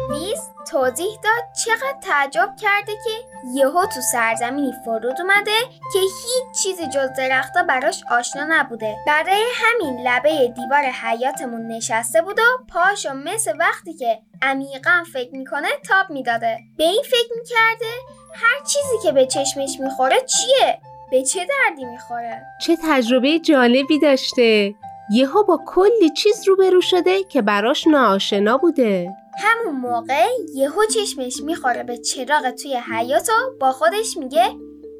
ویز 0.10 0.40
توضیح 0.72 1.20
داد 1.24 1.44
چقدر 1.66 2.00
تعجب 2.04 2.56
کرده 2.62 2.92
که 2.92 3.29
یهو 3.56 3.86
تو 3.86 4.02
سرزمینی 4.12 4.74
فرود 4.86 5.22
اومده 5.22 5.60
که 5.94 6.00
هیچ 6.00 6.64
چیزی 6.64 6.88
جز 6.88 7.10
درختا 7.18 7.64
براش 7.64 8.04
آشنا 8.12 8.46
نبوده 8.50 8.96
برای 9.08 9.44
همین 9.56 10.08
لبه 10.08 10.48
دیوار 10.48 10.84
حیاتمون 10.84 11.68
نشسته 11.68 12.22
بود 12.22 12.40
و 12.40 12.64
پاشو 12.74 13.14
مثل 13.14 13.54
وقتی 13.60 13.94
که 13.94 14.20
عمیقا 14.42 15.04
فکر 15.14 15.32
می‌کنه 15.32 15.68
تاب 15.90 16.10
می‌داده 16.10 16.58
به 16.78 16.84
این 16.84 17.04
فکر 17.06 17.38
می‌کرده 17.38 17.92
هر 18.34 18.66
چیزی 18.66 18.98
که 19.04 19.12
به 19.12 19.26
چشمش 19.26 19.80
می‌خوره 19.80 20.18
چیه 20.20 20.80
به 21.12 21.24
چه 21.24 21.40
دردی 21.40 21.86
می‌خوره 21.86 22.42
چه 22.62 22.78
تجربه 22.84 23.40
جالبی 23.40 24.00
داشته. 24.00 24.74
یهو 25.12 25.44
با 25.44 25.60
کلی 25.66 26.10
چیز 26.18 26.48
روبرو 26.48 26.82
شده 26.82 27.24
که 27.24 27.42
براش 27.42 27.88
ناآشنا 27.88 28.58
بوده. 28.58 29.10
همون 29.40 29.76
موقع 29.76 30.28
یهو 30.56 30.86
چشمش 30.86 31.42
می‌خوره 31.42 31.84
به 31.84 31.98
چراغ 31.98 32.50
توی 32.50 32.76
حیات 32.76 33.30
و 33.30 33.58
با 33.60 33.72
خودش 33.72 34.18
میگه 34.18 34.46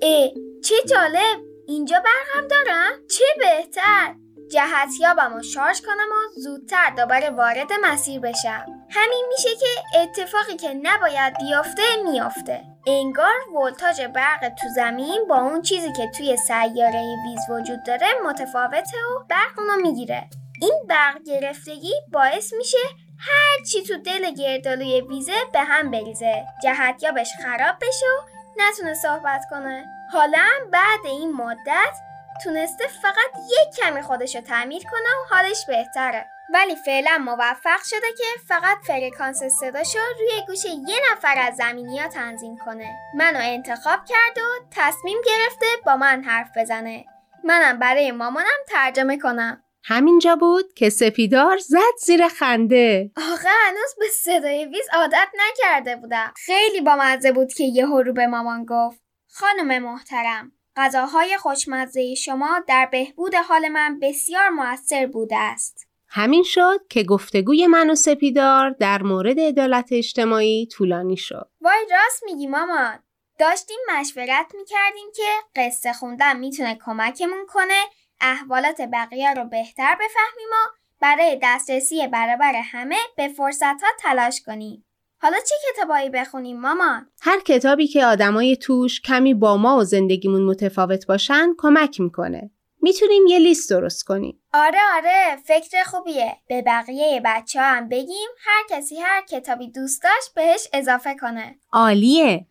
اه 0.02 0.30
چه 0.64 0.76
جالب 0.90 1.40
اینجا 1.68 1.98
برقم 2.00 2.48
دارم؟ 2.48 2.92
چه 3.10 3.24
بهتر؟ 3.40 4.16
جهتیابم 4.52 5.36
و 5.36 5.44
شارژ 5.44 5.82
کنم 5.82 6.10
و 6.12 6.40
زودتر 6.40 6.90
دوباره 6.98 7.30
وارد 7.30 7.68
مسیر 7.84 8.20
بشم. 8.20 8.66
همین 8.90 9.26
میشه 9.30 9.50
که 9.56 10.00
اتفاقی 10.00 10.56
که 10.58 10.74
نباید 10.74 11.34
بیفته 11.38 11.84
میافته. 12.04 12.62
انگار 12.88 13.34
ولتاژ 13.56 14.02
برق 14.02 14.50
تو 14.50 14.68
زمین 14.76 15.26
با 15.30 15.36
اون 15.36 15.62
چیزی 15.62 15.94
که 15.98 16.12
توی 16.18 16.38
سیاره 16.38 17.16
ویز 17.26 17.40
وجود 17.50 17.80
داره 17.88 18.08
متفاوته 18.26 18.98
و 18.98 19.24
برق 19.30 19.60
اونو 19.60 19.76
می‌گیره. 19.82 20.30
این 20.62 20.74
برق 20.90 21.24
گرفتگی 21.24 21.94
باعث 22.12 22.54
میشه 22.54 22.78
هر 23.20 23.64
چی 23.72 23.84
تو 23.84 23.98
دل 23.98 24.34
گردالوی 24.34 25.02
ویزه 25.02 25.34
به 25.54 25.60
هم 25.60 25.92
بریزه. 25.92 26.46
جهتیابش 26.64 27.30
خراب 27.44 27.76
بشه 27.82 28.06
و 28.06 28.40
نتونه 28.58 28.94
صحبت 28.94 29.42
کنه. 29.50 29.86
حالا 30.14 30.46
بعد 30.72 31.06
این 31.06 31.34
مدت 31.34 31.96
تونسته 32.44 32.88
فقط 32.88 33.32
یک 33.50 33.84
کمی 33.84 34.02
خودش 34.02 34.36
رو 34.36 34.42
تعمیر 34.42 34.84
کنه 34.84 35.10
و 35.10 35.36
حالش 35.36 35.66
بهتره. 35.68 36.26
ولی 36.54 36.76
فعلا 36.76 37.18
موفق 37.18 37.84
شده 37.84 38.08
که 38.18 38.24
فقط 38.48 38.78
فرکانس 38.88 39.44
صداشو 39.44 40.00
روی 40.20 40.46
گوش 40.48 40.66
یه 40.66 41.00
نفر 41.12 41.36
از 41.38 41.56
زمینی 41.56 42.00
ها 42.00 42.08
تنظیم 42.08 42.58
کنه. 42.66 42.96
منو 43.16 43.40
انتخاب 43.42 44.00
کرد 44.06 44.38
و 44.38 44.66
تصمیم 44.72 45.18
گرفته 45.26 45.66
با 45.86 45.98
من 45.98 46.24
حرف 46.24 46.58
بزنه. 46.58 47.06
منم 47.44 47.80
برای 47.80 48.12
مامانم 48.12 48.60
ترجمه 48.68 49.18
کنم. 49.18 49.64
همینجا 49.84 50.36
بود 50.36 50.74
که 50.74 50.90
سپیدار 50.90 51.58
زد 51.58 51.96
زیر 52.06 52.28
خنده. 52.28 53.12
آخه 53.18 53.50
هنوز 53.68 53.96
به 54.00 54.08
صدای 54.12 54.66
ویز 54.66 54.86
عادت 54.94 55.28
نکرده 55.38 55.96
بودم 55.96 56.34
خیلی 56.36 56.82
بامزه 56.82 57.32
بود 57.32 57.54
که 57.54 57.64
یهو 57.64 58.02
رو 58.02 58.14
به 58.14 58.28
مامان 58.28 58.66
گفت 58.66 59.02
خانم 59.28 59.84
محترم 59.84 60.52
غذاهای 60.76 61.38
خوشمزه 61.38 62.16
شما 62.16 62.60
در 62.68 62.90
بهبود 62.92 63.36
حال 63.36 63.68
من 63.68 64.00
بسیار 64.00 64.50
موثر 64.50 65.06
بوده 65.06 65.38
است 65.38 65.88
همین 66.08 66.44
شد 66.44 66.80
که 66.90 67.04
گفتگوی 67.04 67.68
من 67.68 67.90
و 67.90 67.96
سپیدار 67.96 68.70
در 68.70 69.02
مورد 69.02 69.40
عدالت 69.40 69.90
اجتماعی 69.92 70.68
طولانی 70.68 71.18
شد. 71.18 71.50
وای 71.62 71.88
راست 71.92 72.24
میگی 72.26 72.48
مامان 72.48 73.00
داشتیم 73.40 73.78
مشورت 73.90 74.52
می‌کردیم 74.56 75.08
که 75.16 75.24
قصه 75.56 75.94
خوندن 75.94 76.40
می‌تونه 76.40 76.80
کمکمون 76.86 77.46
کنه 77.48 77.84
احوالات 78.22 78.82
بقیه 78.94 79.34
رو 79.34 79.46
بهتر 79.46 79.96
بفهمیم 79.96 80.48
و 80.52 80.70
برای 81.02 81.40
دسترسی 81.44 82.08
برابر 82.08 82.56
همه 82.56 82.98
به 83.18 83.28
فرصت 83.28 83.64
ها 83.64 83.88
تلاش 84.00 84.42
کنیم. 84.46 84.86
حالا 85.22 85.38
چه 85.38 85.56
کتابایی 85.70 86.10
بخونیم 86.10 86.60
مامان؟ 86.60 87.08
هر 87.22 87.40
کتابی 87.40 87.88
که 87.88 88.06
آدمای 88.06 88.58
توش 88.58 89.02
کمی 89.02 89.34
با 89.34 89.58
ما 89.58 89.78
و 89.78 89.84
زندگیمون 89.84 90.46
متفاوت 90.46 91.08
باشن 91.08 91.54
کمک 91.58 92.00
می‌کنه. 92.00 92.52
می‌تونیم 92.82 93.28
یه 93.28 93.40
لیست 93.40 93.70
درست 93.70 94.04
کنیم. 94.04 94.42
آره 94.54 94.80
آره 94.96 95.38
فکر 95.46 95.84
خوبیه. 95.84 96.38
به 96.48 96.62
بقیه 96.62 97.22
بچه 97.26 97.60
ها 97.60 97.66
هم 97.66 97.90
بگیم 97.90 98.30
هر 98.46 98.64
کسی 98.70 98.96
هر 99.00 99.22
کتابی 99.22 99.72
دوست 99.72 100.04
داشت 100.04 100.34
بهش 100.36 100.68
اضافه 100.74 101.16
کنه. 101.16 101.60
عالیه. 101.72 102.46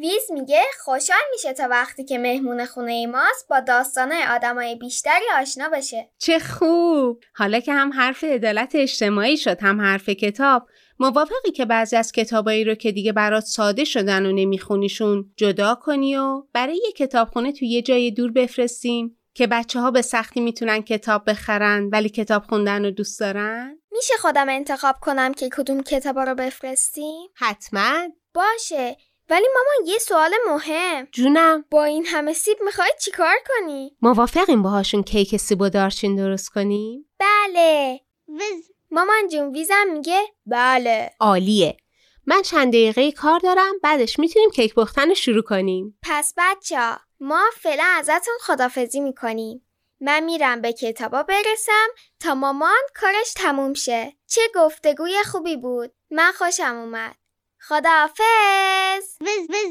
ویز 0.00 0.32
میگه 0.32 0.62
خوشحال 0.84 1.20
میشه 1.32 1.52
تا 1.52 1.68
وقتی 1.70 2.04
که 2.04 2.18
مهمون 2.18 2.64
خونه 2.64 3.06
ماست 3.06 3.48
با 3.48 3.60
داستانه 3.60 4.34
آدمای 4.34 4.74
بیشتری 4.74 5.24
آشنا 5.40 5.68
بشه. 5.68 6.10
چه 6.18 6.38
خوب. 6.38 7.20
حالا 7.34 7.60
که 7.60 7.72
هم 7.72 7.92
حرف 7.92 8.24
عدالت 8.24 8.74
اجتماعی 8.74 9.36
شد 9.36 9.58
هم 9.60 9.80
حرف 9.80 10.08
کتاب 10.08 10.66
موافقی 10.98 11.50
که 11.54 11.64
بعضی 11.64 11.96
از 11.96 12.12
کتابایی 12.12 12.64
رو 12.64 12.74
که 12.74 12.92
دیگه 12.92 13.12
برات 13.12 13.44
ساده 13.44 13.84
شدن 13.84 14.26
و 14.26 14.32
نمیخونیشون 14.32 15.32
جدا 15.36 15.74
کنی 15.74 16.16
و 16.16 16.42
برای 16.52 16.80
یه 16.84 16.92
کتابخونه 16.92 17.52
تو 17.52 17.64
یه 17.64 17.82
جای 17.82 18.10
دور 18.10 18.32
بفرستیم 18.32 19.16
که 19.34 19.46
بچه 19.46 19.80
ها 19.80 19.90
به 19.90 20.02
سختی 20.02 20.40
می‌تونن 20.40 20.82
کتاب 20.82 21.30
بخرن 21.30 21.88
ولی 21.92 22.08
کتاب 22.08 22.42
خوندن 22.42 22.84
رو 22.84 22.90
دوست 22.90 23.20
دارن؟ 23.20 23.78
میشه 23.92 24.14
خودم 24.20 24.48
انتخاب 24.48 24.96
کنم 25.00 25.34
که 25.34 25.48
کدوم 25.48 25.82
کتابا 25.82 26.24
رو 26.24 26.34
بفرستیم؟ 26.34 27.28
حتما 27.34 28.08
باشه 28.34 28.96
ولی 29.30 29.46
مامان 29.54 29.86
یه 29.86 29.98
سوال 29.98 30.34
مهم 30.46 31.08
جونم 31.12 31.64
با 31.70 31.84
این 31.84 32.06
همه 32.06 32.32
سیب 32.32 32.58
می‌خوای 32.64 32.90
چیکار 33.00 33.34
کنی؟ 33.48 33.96
موافقیم 34.02 34.62
باهاشون 34.62 35.02
کیک 35.02 35.36
سیب 35.36 35.60
و 35.60 35.68
دارچین 35.68 36.16
درست 36.16 36.48
کنیم؟ 36.48 37.10
بله 37.18 38.00
مامان 38.90 39.28
جون 39.28 39.52
ویزم 39.52 39.86
میگه 39.92 40.20
بله 40.46 41.10
عالیه 41.20 41.76
من 42.26 42.42
چند 42.42 42.68
دقیقه 42.68 43.12
کار 43.12 43.40
دارم 43.40 43.78
بعدش 43.82 44.18
می‌تونیم 44.18 44.50
کیک 44.50 44.74
پختن 44.74 45.08
رو 45.08 45.14
شروع 45.14 45.42
کنیم 45.42 45.98
پس 46.02 46.34
بچه 46.36 46.80
ها 46.80 46.98
ما 47.20 47.42
فعلا 47.54 47.84
ازتون 47.84 48.34
خدافزی 48.40 49.00
می‌کنیم 49.00 49.66
من 50.00 50.24
میرم 50.24 50.60
به 50.60 50.72
کتابا 50.72 51.22
برسم 51.22 51.88
تا 52.20 52.34
مامان 52.34 52.82
کارش 52.94 53.32
تموم 53.36 53.74
شه. 53.74 54.12
چه 54.26 54.40
گفتگوی 54.54 55.22
خوبی 55.24 55.56
بود. 55.56 55.92
من 56.10 56.32
خوشم 56.32 56.76
اومد. 56.76 57.16
خداحافظ. 57.70 59.16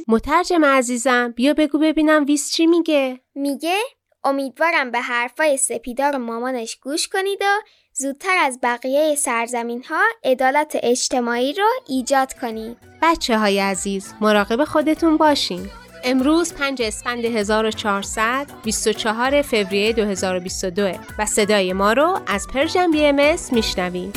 مترجم 0.08 0.66
عزیزم 0.66 1.34
بیا 1.36 1.54
بگو 1.54 1.80
ببینم 1.80 2.26
ویس 2.26 2.52
چی 2.52 2.68
میگه. 2.68 3.20
میگه 3.36 3.78
امیدوارم 4.24 4.92
به 4.92 5.00
حرفای 5.00 5.58
سپیدار 5.58 6.18
مامانش 6.18 6.76
گوش 6.76 7.08
کنید 7.08 7.40
و 7.42 7.62
زودتر 7.94 8.38
از 8.42 8.60
بقیه 8.64 9.16
سرزمین 9.16 9.84
ها 9.84 10.02
عدالت 10.24 10.78
اجتماعی 10.84 11.54
رو 11.54 11.66
ایجاد 11.88 12.34
کنید. 12.34 12.78
بچه 13.02 13.38
های 13.38 13.60
عزیز 13.60 14.14
مراقب 14.22 14.64
خودتون 14.64 15.18
باشین. 15.18 15.70
امروز 16.04 16.54
5 16.54 16.82
اسفند 16.82 17.26
1400 17.26 18.48
24 18.64 19.42
فوریه 19.42 19.94
2022 19.94 20.92
و 21.20 21.26
صدای 21.26 21.74
ما 21.74 21.94
رو 21.94 22.20
از 22.28 22.48
Persian 22.54 22.92
BMS 22.92 23.54
میشنویم 23.54 24.14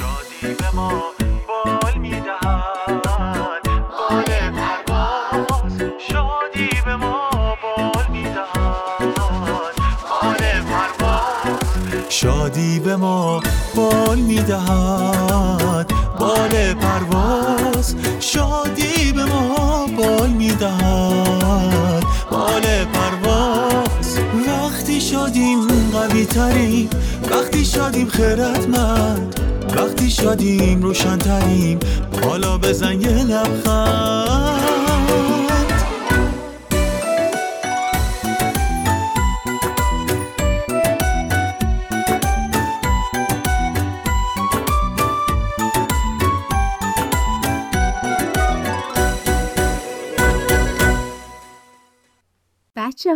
شادی 12.23 12.81
به 12.81 12.97
ما 12.97 13.41
بال 13.75 14.19
می‌دهد. 14.19 15.93
بال 16.19 16.75
پرواز 16.75 17.95
شادی 18.21 19.13
به 19.13 19.25
ما 19.25 19.87
بال 19.97 20.31
می‌دهد. 20.31 22.05
بال 22.31 22.63
پرواز 22.85 24.19
وقتی 24.47 25.01
شادیم 25.01 25.67
قوی 25.93 26.27
تریم 26.27 26.91
وقتی 27.31 27.65
شادیم 27.65 28.09
خیرتمند 28.09 29.41
وقتی 29.77 30.11
شادیم 30.11 30.83
روشنتریم 30.83 31.79
حالا 32.25 32.59
بزن 32.59 33.01
یه 33.01 33.25
لبخند. 33.25 34.63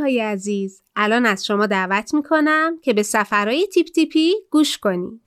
های 0.06 0.20
عزیز 0.20 0.82
الان 0.96 1.26
از 1.26 1.46
شما 1.46 1.66
دعوت 1.66 2.14
می‌کنم 2.14 2.78
که 2.82 2.92
به 2.92 3.02
سفرهای 3.02 3.66
تیپ 3.66 3.86
تیپی 3.86 4.34
گوش 4.50 4.78
کنید 4.78 5.20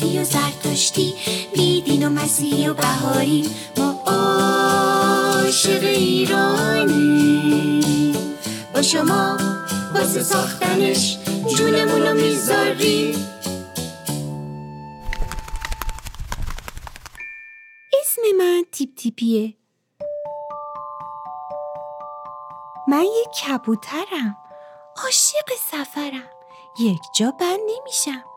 مسلم 0.00 0.20
و 0.20 0.24
زرتشتی 0.24 1.14
بیدین 1.54 2.06
و 2.06 2.10
مسیحی 2.10 2.68
و 2.68 2.74
بهاری. 2.74 3.50
ما 3.76 4.02
عاشق 4.06 5.82
ایرانی. 5.82 7.40
با 8.74 8.82
شما 8.82 9.36
واسه 9.94 10.22
ساختنش 10.22 11.18
جونمون 11.56 12.02
رو 12.02 12.14
می‌ذاریم 12.14 13.26
اسم 18.00 18.22
من 18.38 18.64
تیپ 18.72 18.94
تیپیه. 18.96 19.54
من 22.88 23.02
یک 23.02 23.28
کبوترم. 23.28 24.36
عاشق 25.04 25.48
سفرم. 25.70 26.30
یک 26.80 27.00
جا 27.14 27.30
بند 27.40 27.60
نمیشم. 27.78 28.29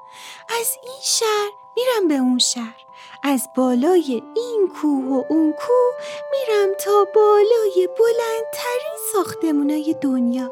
از 0.60 0.78
این 0.84 1.02
شهر 1.02 1.52
میرم 1.76 2.08
به 2.08 2.14
اون 2.14 2.40
شهر. 2.40 2.86
از 3.24 3.50
بالای 3.58 4.24
این 4.36 4.72
کوه 4.82 5.06
و 5.06 5.24
اون 5.30 5.54
کوه 5.54 5.94
میرم 6.32 6.74
تا 6.80 7.08
بالای 7.16 7.90
بلندترین 8.00 8.98
ساختمونای 9.14 9.96
دنیا. 10.02 10.52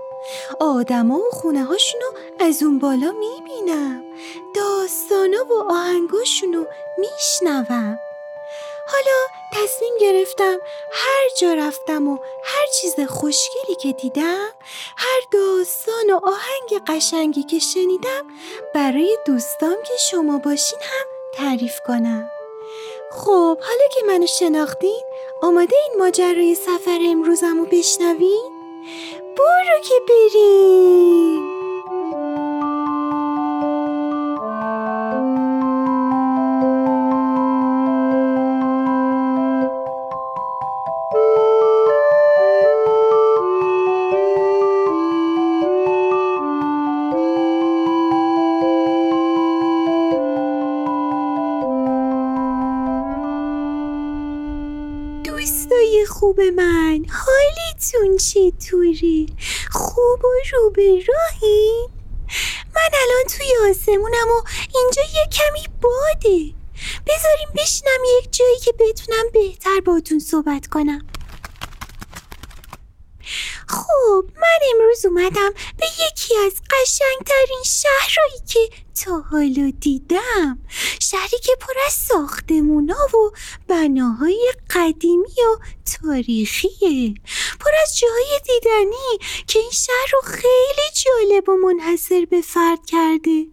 آدما 0.60 1.18
و 1.18 1.32
خونه 1.32 1.64
هاشونو 1.64 2.06
از 2.40 2.64
اون 2.64 2.80
بالا 2.80 3.12
می‌بینم. 3.12 4.04
داستانا 4.56 5.46
و 5.46 5.72
آهنگاشونو 5.72 6.66
میشنوم. 6.98 8.00
حالا 8.92 9.42
تصمیم 9.54 9.94
گرفتم 10.00 10.58
هر 10.92 11.30
جا 11.38 11.54
رفتم 11.54 12.08
و 12.08 12.18
هر 12.44 12.68
چیز 12.82 13.00
خوشگلی 13.00 13.76
که 13.82 13.92
دیدم 13.92 14.50
هر 14.98 15.22
داستان 15.32 16.12
و 16.12 16.20
آهنگ 16.24 16.84
قشنگی 16.88 17.44
که 17.44 17.60
شنیدم 17.60 18.28
برای 18.74 19.18
دوستام 19.26 19.76
که 19.84 19.94
شما 20.10 20.38
باشین 20.38 20.80
هم 20.82 21.06
تعریف 21.34 21.80
کنم 21.88 22.32
خب 23.12 23.58
حالا 23.62 23.88
که 23.94 24.02
منو 24.08 24.28
شناختین 24.28 25.04
آماده 25.42 25.76
این 25.76 26.00
ماجرای 26.00 26.56
سفر 26.56 27.00
امروزم 27.02 27.58
رو 27.58 27.66
بشنوین؟ 27.66 28.52
برو 29.38 29.80
که 29.84 29.96
بریم 30.08 31.51
حالتون 57.94 58.18
چطوره؟ 58.18 59.26
خوب 59.72 60.26
و 60.26 60.28
رو 60.52 60.70
به 60.70 60.82
راهین؟ 61.08 61.90
من 62.76 62.90
الان 63.02 63.24
توی 63.38 63.70
آسمونم 63.70 64.28
و 64.28 64.42
اینجا 64.76 65.02
یه 65.02 65.28
کمی 65.32 65.68
باده 65.82 66.54
بذاریم 67.08 67.50
بشینم 67.56 68.04
یک 68.20 68.34
جایی 68.34 68.60
که 68.60 68.74
بتونم 68.80 69.26
بهتر 69.34 69.80
باتون 69.86 70.20
صحبت 70.20 70.68
کنم 70.68 71.06
خب 73.72 74.26
من 74.36 74.60
امروز 74.74 75.06
اومدم 75.06 75.52
به 75.78 75.86
یکی 75.86 76.36
از 76.38 76.54
قشنگترین 76.70 77.64
شهرهایی 77.66 78.42
که 78.48 78.70
تا 79.06 79.20
حالا 79.32 79.72
دیدم. 79.80 80.60
شهری 81.02 81.38
که 81.44 81.56
پر 81.60 81.74
از 81.88 81.94
ساختمونا 81.94 83.08
و 83.14 83.32
بناهای 83.68 84.54
قدیمی 84.70 85.28
و 85.28 85.58
تاریخیه. 85.98 87.14
پر 87.60 87.72
از 87.84 87.98
جاهای 88.00 88.40
دیدنی 88.46 89.28
که 89.48 89.60
این 89.60 89.72
شهر 89.72 90.12
رو 90.14 90.22
خیلی 90.22 90.90
جالب 90.94 91.50
و 91.50 91.56
منحصر 91.56 92.26
به 92.30 92.42
فرد 92.42 92.86
کرده. 92.86 93.46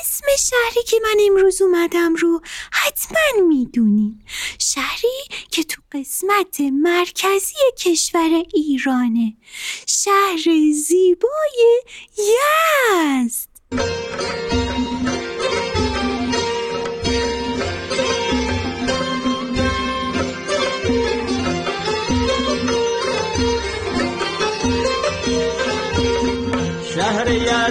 اسم 0.00 0.26
شهری 0.38 0.82
که 0.82 0.96
من 1.02 1.16
امروز 1.26 1.62
اومدم 1.62 2.14
رو 2.14 2.40
حتما 2.72 3.46
می‌دونین. 3.48 4.22
شهری 4.58 5.24
که 5.50 5.64
تو 5.64 5.82
قسمت 5.92 6.60
مرکزی 6.60 7.54
کشور 7.78 8.42
ایرانه. 8.54 9.36
شهر 9.86 10.72
زیبای 10.72 11.82
یزد. 12.18 13.48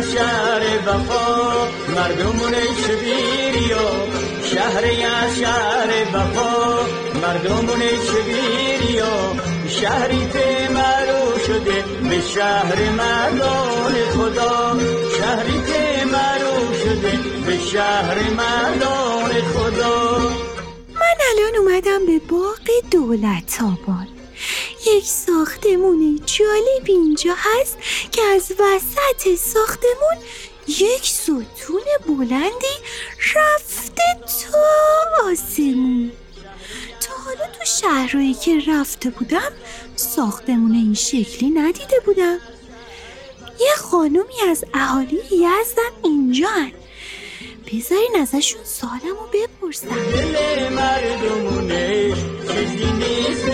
شهر 0.02 0.64
وفا 0.88 1.68
مردمون 1.96 2.54
شبیریا 2.54 3.88
شهر 4.44 4.86
یا 4.94 5.18
شهر 5.40 5.90
وفا. 6.14 6.52
مردمون 7.22 7.82
شبیریا 8.08 9.16
شهری 9.68 10.28
که 10.34 10.74
معروف 10.74 11.46
شده 11.48 11.84
به 12.10 12.22
شهر 12.36 12.90
مردان 12.90 13.94
خدا. 13.94 14.80
شهری 15.18 15.62
که 15.68 16.06
معروف 16.06 16.84
شده 16.84 17.20
به 17.46 17.58
شهر 17.58 18.18
مردان 18.30 19.32
خدا. 19.32 20.18
من 20.96 21.18
الان 21.32 21.56
اومدم 21.60 22.06
به 22.06 22.20
باغ 22.30 22.68
دولت 22.92 23.60
آباد. 23.62 24.11
یک 24.88 25.06
ساختمون 25.06 26.20
جالب 26.26 26.86
اینجا 26.86 27.34
هست 27.38 27.78
که 28.12 28.22
از 28.22 28.52
وسط 28.52 29.36
ساختمون 29.36 30.18
یک 30.68 31.06
ستون 31.06 31.84
بلندی 32.08 32.78
رفته 33.36 34.04
تا 34.26 34.60
آسمون 35.32 36.12
تا 37.00 37.14
حالا 37.26 37.48
تو 37.60 37.66
شهرهایی 37.66 38.34
که 38.34 38.62
رفته 38.68 39.10
بودم 39.10 39.52
ساختمون 39.96 40.72
این 40.72 40.94
شکلی 40.94 41.50
ندیده 41.50 42.00
بودم 42.06 42.38
یه 43.60 43.76
خانومی 43.78 44.42
از 44.50 44.66
اهالی 44.74 45.22
یزدم 45.32 45.92
اینجا 46.04 46.48
هن. 46.48 46.81
بذارین 47.74 48.16
ازشون 48.22 48.64
سالم 48.64 49.02
رو 49.04 49.28
بپرسم. 49.34 49.88
دل 49.88 50.70
مردمونه 50.70 52.14
چیزی 52.48 52.92
نیست 52.92 53.48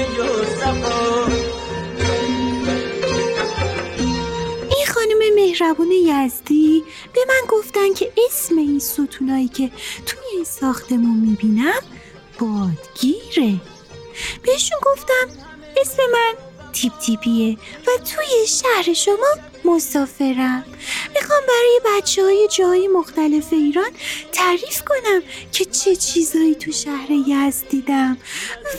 این 4.69 4.85
خانم 4.93 5.35
مهربون 5.35 5.91
یزدی 5.91 6.83
به 7.13 7.21
من 7.27 7.47
گفتن 7.49 7.93
که 7.93 8.11
اسم 8.27 8.57
این 8.57 8.79
ستونایی 8.79 9.47
که 9.47 9.71
توی 10.05 10.19
این 10.33 10.43
ساختمون 10.43 11.17
می‌بینم 11.17 11.81
بادگیره. 12.39 13.61
بهشون 14.43 14.79
گفتم 14.85 15.27
اسم 15.81 16.03
من 16.13 16.33
تیپ 16.73 16.93
تیپیه 16.99 17.57
و 17.87 17.91
توی 18.03 18.47
شهر 18.47 18.93
شما 18.93 19.27
مسافرم. 19.67 20.65
می‌خوام 21.15 21.41
برای 21.47 21.79
بچه 21.85 22.23
های 22.23 22.47
جایی 22.57 22.87
مختلف 22.87 23.53
ایران 23.53 23.91
تعریف 24.31 24.81
کنم 24.81 25.21
که 25.51 25.65
چه 25.65 25.95
چیزایی 25.95 26.55
تو 26.55 26.71
شهر 26.71 27.11
یزد 27.11 27.69
دیدم. 27.69 28.17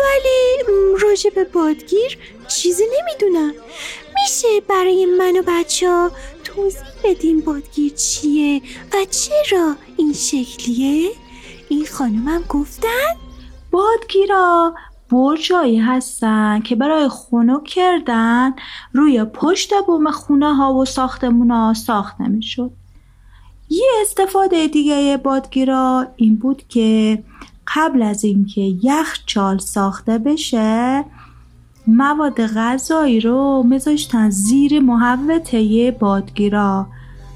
ولی 0.01 0.65
راجع 1.03 1.31
به 1.31 1.45
بادگیر 1.45 2.19
چیزی 2.49 2.85
نمی‌دونم. 2.85 3.55
میشه 4.23 4.61
برای 4.69 5.07
من 5.07 5.37
و 5.37 5.43
بچه 5.47 5.91
ها 5.91 6.11
توضیح 6.45 6.83
بدیم 7.05 7.41
بادگیر 7.41 7.93
چیه 7.93 8.63
و 8.93 8.97
چرا 9.05 9.77
این 9.97 10.13
شکلیه؟ 10.13 11.11
این 11.69 11.87
خانومم 11.87 12.45
گفتن 12.49 13.17
بادگیرا! 13.71 14.75
برجایی 15.11 15.79
هستن 15.79 16.61
که 16.61 16.77
برای 16.77 17.09
خونو 17.09 17.61
کردن 17.61 18.53
روی 18.93 19.25
پشت 19.25 19.73
بوم 19.87 20.11
خونه 20.11 20.55
ها 20.55 20.75
و 20.75 20.85
ساختمون 20.85 21.51
ها 21.51 21.75
ساخته 21.75 22.29
می‌شد 22.29 22.71
یه 23.71 23.87
استفاده 24.03 24.67
دیگه 24.67 25.17
بادگیرا 25.17 26.07
این 26.17 26.37
بود 26.37 26.63
که 26.69 27.23
قبل 27.77 28.03
از 28.03 28.25
اینکه 28.25 28.61
یخچال 28.61 29.59
ساخته 29.59 30.19
بشه 30.19 31.05
مواد 31.87 32.47
غذایی 32.47 33.21
رو 33.21 33.63
میذاشتن 33.63 34.31
زیر 34.31 34.81
محوطه 34.81 35.91
بادگیرا 35.91 36.87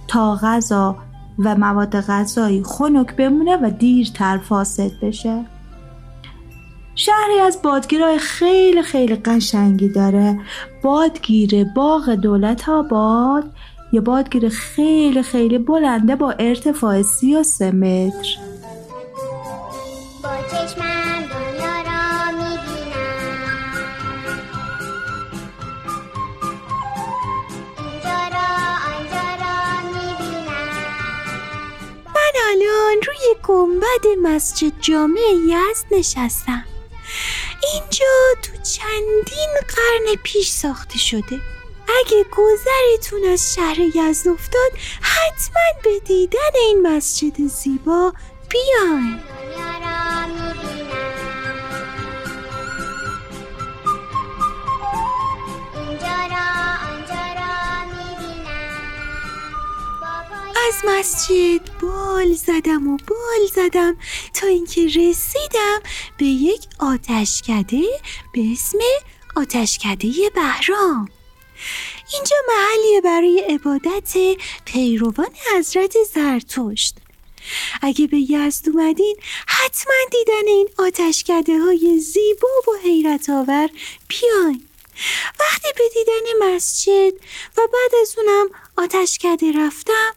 تا 0.08 0.34
غذا 0.34 0.96
و 1.38 1.54
مواد 1.54 2.00
غذایی 2.00 2.62
خنک 2.64 3.16
بمونه 3.16 3.56
و 3.56 3.70
دیرتر 3.70 4.38
فاسد 4.38 4.90
بشه. 5.02 5.44
شهری 6.94 7.38
از 7.46 7.62
بادگیرهای 7.62 8.18
خیلی 8.18 8.82
خیلی 8.82 9.16
قشنگی 9.16 9.88
داره. 9.88 10.40
بادگیر 10.82 11.64
باغ 11.64 12.10
دولت 12.10 12.68
آباد 12.68 13.44
یه 13.92 14.00
بادگیر 14.00 14.48
خیلی 14.48 15.22
خیلی 15.22 15.58
بلنده 15.58 16.16
با 16.16 16.30
ارتفاع 16.30 17.02
33 17.02 17.70
متر. 17.70 18.38
با 20.22 20.30
چشمم 20.50 21.22
دنیا 21.22 21.76
را 21.82 22.30
می‌بینم. 22.32 23.74
اینجا 27.78 28.20
را 28.32 28.48
آنجا 28.92 29.28
را 29.42 29.56
می‌بینم. 29.88 30.72
من 32.06 32.34
الان 32.50 32.96
روی 33.06 33.26
گنبد 33.42 34.04
مسجد 34.22 34.72
جامع 34.80 35.20
یزد 35.46 35.86
نشستم. 35.98 36.64
اینجا 37.72 38.42
تو 38.42 38.52
چندین 38.62 39.54
قرن 39.68 40.16
پیش 40.22 40.48
ساخته 40.48 40.98
شده. 40.98 41.40
اگه 42.00 42.24
گذرتون 42.36 43.24
از 43.32 43.54
شهر 43.54 43.78
یزد 43.80 44.28
افتاد 44.28 44.72
حتما 45.00 45.82
به 45.84 45.98
دیدن 45.98 46.54
این 46.54 46.82
مسجد 46.82 47.46
زیبا 47.46 48.12
بیاین. 48.48 49.20
از 60.68 60.74
مسجد 60.84 61.60
بال 61.80 62.32
زدم 62.32 62.88
و 62.88 62.96
بال 62.96 63.46
زدم 63.54 63.96
تا 64.34 64.46
اینکه 64.46 64.86
رسیدم 64.86 65.80
به 66.18 66.24
یک 66.24 66.60
آتشکده 66.78 67.82
به 68.32 68.52
اسم 68.52 68.78
آتشکده 69.36 70.08
بهرام. 70.34 71.08
اینجا 72.12 72.36
محلیه 72.48 73.00
برای 73.00 73.40
عبادت 73.40 74.12
پیروان 74.64 75.30
حضرت 75.54 75.96
زرتشت. 76.14 76.96
اگه 77.82 78.06
به 78.06 78.18
یزد 78.18 78.68
اومدین 78.68 79.16
حتما 79.46 79.94
دیدن 80.10 80.46
این 80.46 80.68
آتشکده 80.78 81.58
های 81.58 81.98
زیبا 81.98 82.48
و 82.68 82.76
حیرت 82.82 83.30
آور 83.30 83.70
بیاین. 84.08 84.68
وقتی 85.40 85.68
به 85.76 85.84
دیدن 85.94 86.46
مسجد 86.46 87.12
و 87.58 87.60
بعد 87.72 88.00
از 88.02 88.14
اونم 88.18 88.48
آتشکده 88.76 89.52
رفتم 89.52 90.14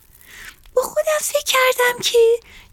با 0.76 0.82
خودم 0.82 1.20
فکر 1.22 1.44
کردم 1.44 2.00
که 2.02 2.20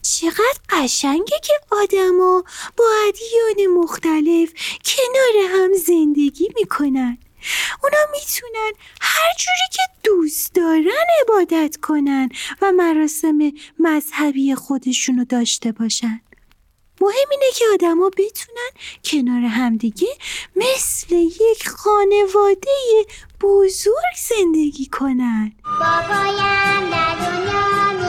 چقدر 0.03 0.59
قشنگه 0.69 1.41
که 1.43 1.53
آدما 1.71 2.45
با 2.77 2.85
ادیان 3.09 3.67
مختلف 3.75 4.53
کنار 4.85 5.51
هم 5.51 5.73
زندگی 5.73 6.49
می‌کنن. 6.57 7.19
اونا 7.83 7.99
می‌تونن 8.13 8.73
هر 9.01 9.33
جوری 9.39 9.69
که 9.73 9.83
دوست 10.03 10.55
دارن 10.55 11.07
عبادت 11.23 11.77
کنن 11.83 12.29
و 12.63 12.73
مراسم 12.73 13.53
مذهبی 13.79 14.55
خودشونو 14.55 15.25
داشته 15.25 15.73
باشن. 15.73 16.21
مهم 17.03 17.29
اینه 17.31 17.53
که 17.55 17.65
آدما 17.75 18.11
بتونن 18.11 18.71
کنار 19.05 19.43
همدیگه 19.51 20.09
مثل 20.57 21.15
یک 21.15 21.69
خانواده 21.69 23.07
بزرگ 23.41 24.15
زندگی 24.29 24.87
کنن. 24.87 25.53
با 25.65 26.03
پایم 26.09 26.91
در 26.91 27.15
دنیا 27.15 28.02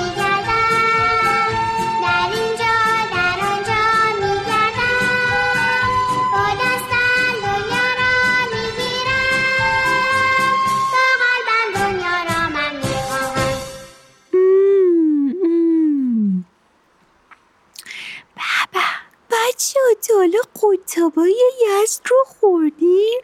تا 20.08 20.14
حالا 20.16 20.40
قطابای 20.56 21.36
یزد 21.62 22.02
رو 22.10 22.18
خوردین؟ 22.28 23.22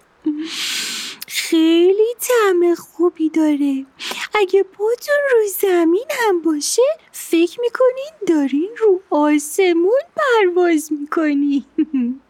خیلی 1.28 2.15
طعم 2.19 2.75
خوبی 2.75 3.30
داره. 3.30 3.86
اگه 4.34 4.63
پاتون 4.63 5.15
رو 5.32 5.47
زمین 5.60 6.08
هم 6.10 6.41
باشه 6.41 6.82
فکر 7.12 7.60
می‌کنین 7.60 8.12
دارین 8.28 8.69
رو 8.78 9.02
آسمون 9.10 10.02
پرواز 10.15 10.93
می‌کنین 10.93 11.65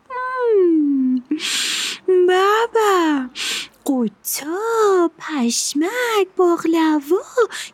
قطاب 3.90 5.12
پشمک 5.18 6.28
باقلوا 6.38 7.22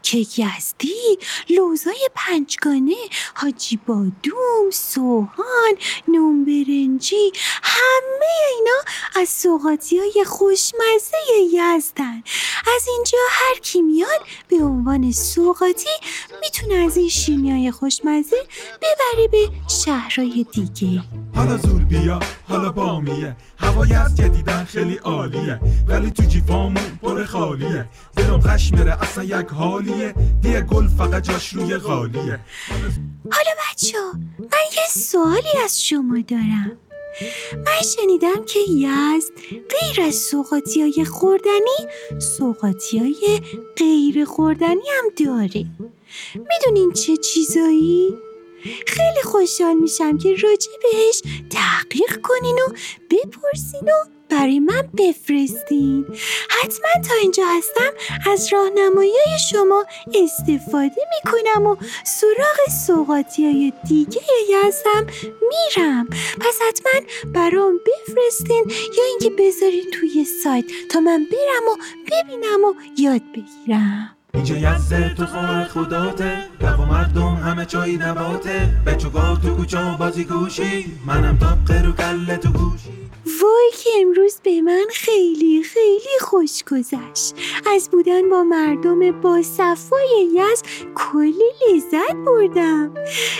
کیک 0.01 0.39
یزدی 0.39 1.17
لوزای 1.49 2.09
پنجگانه 2.15 2.95
حاجی 3.35 3.79
بادوم 3.87 4.69
سوهان 4.71 5.73
نون 6.07 6.45
برنجی 6.45 7.31
همه 7.63 8.25
اینا 8.57 8.81
از 9.21 9.29
سوغاتی 9.29 9.99
های 9.99 10.23
خوشمزه 10.25 11.17
یزدن. 11.53 12.23
از 12.75 12.87
اینجا 12.87 13.17
هر 13.29 13.59
کی 13.59 13.81
میاد 13.81 14.21
به 14.47 14.55
عنوان 14.55 15.11
سوغاتی 15.11 15.89
می‌تونه 16.41 16.75
از 16.75 16.97
این 16.97 17.09
شیرینی 17.09 17.51
های 17.51 17.71
خوشمزه 17.71 18.47
ببره 18.81 19.27
به 19.31 19.49
شهرهای 19.85 20.45
دیگه. 20.51 21.03
حالا 21.35 21.57
زور 21.57 21.81
بیا 21.81 22.19
حالا 22.47 22.71
بامیه 22.71 23.35
هوای 23.57 23.93
از 23.93 24.15
جدیدن 24.15 24.63
خیلی 24.63 24.95
عالیه 24.95 25.59
ولی 25.87 26.11
تو 26.11 26.23
جیفامون 26.23 26.99
پر 27.01 27.23
خالیه. 27.23 27.85
دلم 28.17 28.37
غش 28.37 28.71
میره 28.73 29.03
اصلا 29.03 29.23
یک 29.23 29.47
حالیه. 29.47 30.13
دیگه 30.41 30.61
گل 30.61 30.87
فقط 30.87 31.23
جاش 31.23 31.53
روی 31.53 31.77
غالیه. 31.77 32.39
حالا 33.31 33.51
بچه 33.71 33.97
من 34.39 34.65
یه 34.77 34.87
سوالی 34.89 35.57
از 35.63 35.83
شما 35.83 36.21
دارم. 36.27 36.71
من 37.65 37.81
شنیدم 37.95 38.45
که 38.45 38.59
یزد 38.59 39.31
غیر 39.49 40.05
از 40.07 40.15
سوقاتی 40.15 40.81
های 40.81 41.05
خوردنی 41.05 41.87
سوقاتی 42.19 42.97
های 42.99 43.41
غیر 43.77 44.25
خوردنی 44.25 44.89
هم 44.97 45.25
داره. 45.25 45.65
می‌دونین 46.35 46.93
چه 46.93 47.17
چیزایی؟ 47.17 48.13
خیلی 48.87 49.21
خوشحال 49.23 49.73
میشم 49.73 50.17
که 50.17 50.29
راجع 50.29 50.71
بهش 50.83 51.21
تحقیق 51.49 52.21
کنین 52.21 52.55
و 52.55 52.73
بپرسین 53.09 53.89
و 53.89 54.15
برای 54.29 54.59
من 54.59 54.89
بفرستین. 54.97 56.05
حتما 56.49 56.89
تا 57.09 57.15
اینجا 57.21 57.43
هستم 57.57 57.91
از 58.31 58.53
راهنمایی 58.53 59.13
شما 59.51 59.85
استفاده 60.13 61.01
می‌کنم 61.15 61.67
و 61.67 61.75
سراغ 62.05 62.85
سوقاتی 62.87 63.45
های 63.45 63.73
دیگه 63.87 64.21
هستم 64.63 65.07
میرم. 65.49 66.07
پس 66.39 66.59
حتما 66.67 67.01
برام 67.33 67.79
بفرستین 67.85 68.65
یا 68.97 69.03
اینکه 69.03 69.29
بذارین 69.29 69.91
توی 69.91 70.25
سایت 70.43 70.65
تا 70.89 70.99
من 70.99 71.25
برم 71.31 71.67
و 71.71 71.77
ببینم 72.11 72.63
و 72.63 72.73
یاد 72.97 73.21
بگیرم. 73.35 74.14
اینجا 74.35 74.55
یزده 74.55 75.13
تو 75.13 75.25
خونه 75.25 75.63
خداته. 75.63 76.37
رق 76.61 76.79
و 76.79 76.85
مردم 76.85 77.35
همه 77.35 77.65
چای 77.65 77.97
نباته. 77.97 78.69
بچوگاه 78.85 79.41
تو 79.41 79.55
کوچه 79.55 79.93
و 79.93 79.97
بازی 79.97 80.23
گوشی. 80.23 80.85
منم 81.05 81.37
تا 81.37 81.75
رو 81.85 81.91
کله 81.91 82.37
تو 82.37 82.49
گوشی. 82.49 82.89
وای 83.41 83.71
که 83.83 83.89
امروز 84.01 84.39
به 84.43 84.61
من 84.61 84.85
خیلی 84.93 85.63
خیلی 85.63 86.19
خوش 86.21 86.63
گذشت. 86.63 87.35
از 87.73 87.89
بودن 87.91 88.29
با 88.29 88.43
مردم 88.43 89.21
با 89.21 89.41
صفای 89.41 90.29
یزد 90.33 90.65
کلی 90.95 91.51
لذت 91.73 92.15
بردم. 92.25 92.93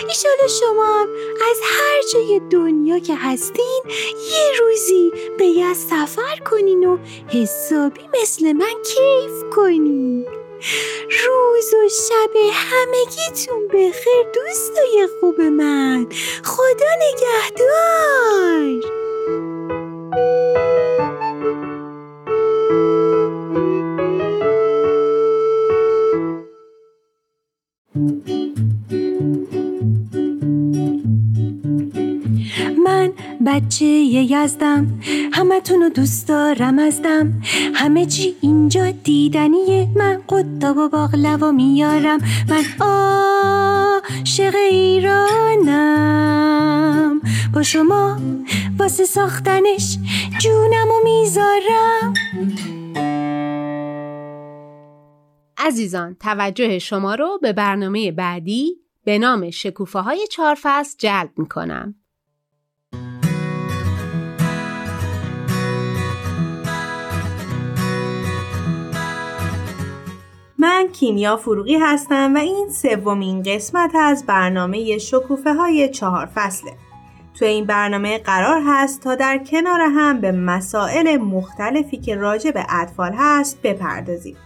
ایشالا 0.08 0.48
شما 0.60 1.06
از 1.50 1.56
هر 1.62 2.00
جای 2.12 2.40
دنیا 2.50 2.98
که 2.98 3.16
هستین 3.16 3.82
یه 4.30 4.60
روزی 4.60 5.12
به 5.38 5.46
یزد 5.46 5.88
سفر 5.88 6.36
کنین 6.50 6.84
و 6.84 6.98
حسابی 7.28 8.00
مثل 8.22 8.52
من 8.52 8.74
کیف 8.84 9.54
کنین. 9.56 10.35
روز 11.26 11.74
و 11.74 11.88
شب 11.88 12.36
همگیتون 12.52 13.68
بخیر 13.68 14.26
دوستای 14.34 15.08
خوب 15.20 15.40
من. 15.40 16.06
خدا 16.44 16.86
نگهدار. 17.02 18.80
بچه 33.46 33.84
یزدم. 33.84 35.00
همه 35.32 35.60
رو 35.70 35.88
دوست 35.88 36.28
دارم 36.28 36.78
ازدم. 36.78 37.40
همه 37.74 38.06
چی 38.06 38.36
اینجا 38.40 38.90
دیدنیه 38.90 39.88
من 39.96 40.22
قطاب 40.28 40.76
و 40.76 40.88
باقلوا 40.88 41.52
میارم. 41.52 42.20
من 42.48 42.64
عاشق 42.80 44.54
ایرانم. 44.70 45.96
با 47.54 47.62
شما 47.62 48.18
واسه 48.78 49.04
ساختنش 49.04 49.98
جونم 50.40 50.88
و 50.88 51.00
می‌ذارم. 51.04 52.14
عزیزان 55.58 56.16
توجه 56.20 56.78
شما 56.78 57.14
رو 57.14 57.38
به 57.42 57.52
برنامه 57.52 58.12
بعدی 58.12 58.76
به 59.04 59.18
نام 59.18 59.50
شکوفه 59.50 59.98
های 59.98 60.26
چهار 60.30 60.56
فصل 60.62 60.96
جلب 60.98 61.30
می 61.36 61.48
کنم. 61.48 61.94
من 70.66 70.88
کیمیا 70.92 71.36
فروغی 71.36 71.76
هستم 71.76 72.34
و 72.34 72.38
این 72.38 72.68
سومین 72.70 73.42
قسمت 73.42 73.94
از 73.94 74.26
برنامه 74.26 74.98
شکوفه 74.98 75.54
های 75.54 75.88
چهار 75.88 76.28
فصله. 76.34 76.72
تو 77.38 77.44
این 77.44 77.64
برنامه 77.64 78.18
قرار 78.18 78.62
هست 78.66 79.02
تا 79.02 79.14
در 79.14 79.38
کنار 79.38 79.80
هم 79.80 80.20
به 80.20 80.32
مسائل 80.32 81.16
مختلفی 81.16 81.96
که 81.96 82.16
راجع 82.16 82.50
به 82.50 82.66
اطفال 82.68 83.12
هست 83.16 83.62
بپردازیم. 83.62 84.36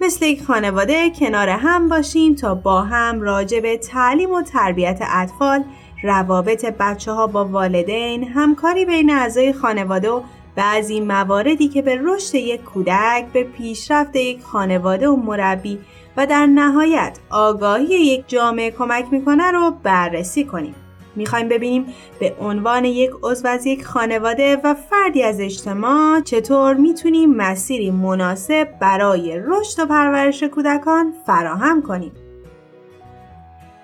مثل 0.00 0.26
یک 0.26 0.42
خانواده 0.42 1.10
کنار 1.10 1.48
هم 1.48 1.88
باشیم 1.88 2.34
تا 2.34 2.54
با 2.54 2.82
هم 2.82 3.20
راجع 3.20 3.60
به 3.60 3.76
تعلیم 3.76 4.30
و 4.30 4.42
تربیت 4.42 4.98
اطفال، 5.02 5.64
روابط 6.02 6.64
بچه 6.64 7.12
ها 7.12 7.26
با 7.26 7.44
والدین، 7.44 8.24
همکاری 8.24 8.84
بین 8.84 9.10
اعضای 9.10 9.52
خانواده 9.52 10.10
و 10.10 10.22
بعضی 10.56 11.00
مواردی 11.00 11.68
که 11.68 11.82
به 11.82 11.98
رشد 12.02 12.34
یک 12.34 12.64
کودک، 12.64 13.26
به 13.32 13.42
پیشرفت 13.42 14.16
یک 14.16 14.42
خانواده 14.42 15.08
و 15.08 15.16
مربی 15.16 15.78
و 16.16 16.26
در 16.26 16.46
نهایت 16.46 17.18
آگاهی 17.30 17.94
یک 17.94 18.24
جامعه 18.28 18.70
کمک 18.70 19.06
می‌کنه 19.10 19.50
رو 19.50 19.70
بررسی 19.82 20.44
کنیم. 20.44 20.74
می‌خوایم 21.16 21.48
ببینیم 21.48 21.86
به 22.20 22.34
عنوان 22.40 22.84
یک 22.84 23.10
عضو 23.22 23.48
از 23.48 23.66
یک 23.66 23.84
خانواده 23.84 24.60
و 24.64 24.74
فردی 24.74 25.22
از 25.22 25.40
اجتماع 25.40 26.20
چطور 26.20 26.74
می‌تونیم 26.74 27.34
مسیری 27.34 27.90
مناسب 27.90 28.68
برای 28.80 29.40
رشد 29.46 29.82
و 29.82 29.86
پرورش 29.86 30.42
کودکان 30.42 31.12
فراهم 31.26 31.82
کنیم. 31.82 32.12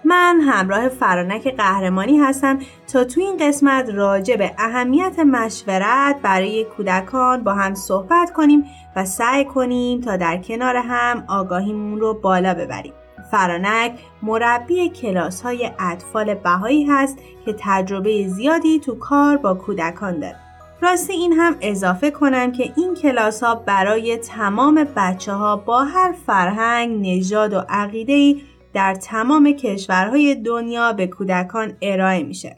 من 0.09 0.40
همراه 0.40 0.88
فرانک 0.88 1.57
قهرمانی 1.57 2.18
هستم 2.18 2.59
تا 2.92 3.05
تو 3.05 3.21
این 3.21 3.37
قسمت 3.37 3.90
راجع 3.94 4.37
به 4.37 4.53
اهمیت 4.59 5.18
مشورت 5.18 6.16
برای 6.23 6.64
کودکان 6.64 7.44
با 7.44 7.55
هم 7.55 7.75
صحبت 7.75 8.33
کنیم 8.33 8.64
و 8.97 9.05
سعی 9.05 9.44
کنیم 9.44 10.01
تا 10.01 10.16
در 10.16 10.37
کنار 10.37 10.77
هم 10.77 11.25
آگاهیمون 11.29 12.01
رو 12.01 12.14
بالا 12.14 12.55
ببریم. 12.55 12.92
فرانک 13.31 13.92
مربی 14.23 14.88
کلاس 14.88 15.42
های 15.42 15.71
اطفال 15.79 16.35
بهایی 16.35 16.85
هست 16.85 17.18
که 17.44 17.55
تجربه 17.59 18.29
زیادی 18.29 18.79
تو 18.79 18.94
کار 18.94 19.37
با 19.37 19.55
کودکان 19.55 20.21
داره. 20.21 20.37
راستی 20.81 21.12
این 21.12 21.33
هم 21.33 21.57
اضافه 21.61 22.11
کنم 22.11 22.53
که 22.53 22.73
این 22.77 22.94
کلاس 22.94 23.42
ها 23.42 23.55
برای 23.55 24.16
تمام 24.16 24.87
بچه 24.97 25.33
ها 25.33 25.57
با 25.57 25.85
هر 25.85 26.14
فرهنگ، 26.27 27.07
نژاد 27.07 27.53
و 27.53 27.64
عقیده 27.68 28.37
در 28.79 28.95
تمام 28.95 29.53
کشورهای 29.53 30.35
دنیا 30.35 30.93
به 30.93 31.07
کودکان 31.07 31.77
ارائه 31.83 32.23
میشه. 32.23 32.57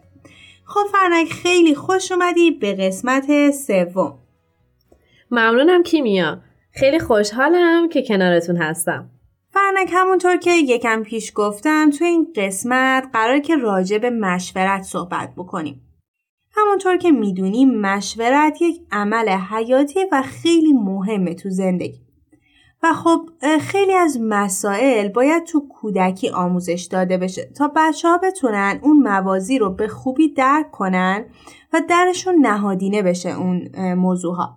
خب 0.64 0.80
فرنک 0.92 1.32
خیلی 1.32 1.74
خوش 1.74 2.12
اومدی 2.12 2.50
به 2.50 2.74
قسمت 2.74 3.50
سوم. 3.50 4.18
ممنونم 5.30 5.82
کیمیا. 5.82 6.40
خیلی 6.72 6.98
خوشحالم 6.98 7.88
که 7.88 8.02
کنارتون 8.02 8.56
هستم. 8.56 9.10
فرنک 9.52 9.90
همونطور 9.92 10.36
که 10.36 10.50
یکم 10.50 11.02
پیش 11.02 11.32
گفتم 11.34 11.90
تو 11.90 12.04
این 12.04 12.32
قسمت 12.36 13.08
قرار 13.12 13.38
که 13.38 13.56
راجع 13.56 13.98
به 13.98 14.10
مشورت 14.10 14.82
صحبت 14.82 15.32
بکنیم. 15.36 15.80
همونطور 16.56 16.96
که 16.96 17.10
می‌دونیم 17.10 17.80
مشورت 17.80 18.62
یک 18.62 18.80
عمل 18.92 19.28
حیاتی 19.28 20.00
و 20.12 20.22
خیلی 20.22 20.72
مهمه 20.72 21.34
تو 21.34 21.50
زندگی. 21.50 22.09
و 22.82 22.92
خب 22.92 23.28
خیلی 23.60 23.94
از 23.94 24.18
مسائل 24.20 25.08
باید 25.08 25.44
تو 25.44 25.68
کودکی 25.68 26.28
آموزش 26.28 26.88
داده 26.90 27.18
بشه 27.18 27.50
تا 27.56 27.72
بچه 27.76 28.08
ها 28.08 28.18
بتونن 28.18 28.80
اون 28.82 28.96
موازی 28.96 29.58
رو 29.58 29.70
به 29.70 29.88
خوبی 29.88 30.28
درک 30.28 30.70
کنن 30.70 31.24
و 31.72 31.82
درشون 31.88 32.34
نهادینه 32.46 33.02
بشه 33.02 33.30
اون 33.30 33.68
موضوع 33.94 34.36
ها. 34.36 34.56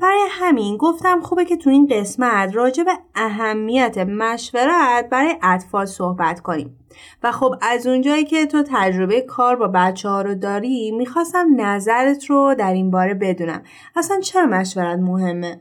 برای 0.00 0.26
همین 0.30 0.76
گفتم 0.76 1.20
خوبه 1.20 1.44
که 1.44 1.56
تو 1.56 1.70
این 1.70 1.86
قسمت 1.90 2.56
راجع 2.56 2.84
به 2.84 2.92
اهمیت 3.14 3.98
مشورت 3.98 5.08
برای 5.10 5.36
اطفال 5.42 5.86
صحبت 5.86 6.40
کنیم. 6.40 6.76
و 7.22 7.32
خب 7.32 7.54
از 7.62 7.86
اونجایی 7.86 8.24
که 8.24 8.46
تو 8.46 8.62
تجربه 8.72 9.20
کار 9.20 9.56
با 9.56 9.68
بچه 9.74 10.08
ها 10.08 10.22
رو 10.22 10.34
داری 10.34 10.90
می‌خواستم 10.90 11.46
نظرت 11.56 12.24
رو 12.24 12.54
در 12.58 12.72
این 12.72 12.90
باره 12.90 13.14
بدونم. 13.14 13.62
اصلا 13.96 14.20
چرا 14.20 14.46
مشورت 14.46 14.98
مهمه؟ 14.98 15.60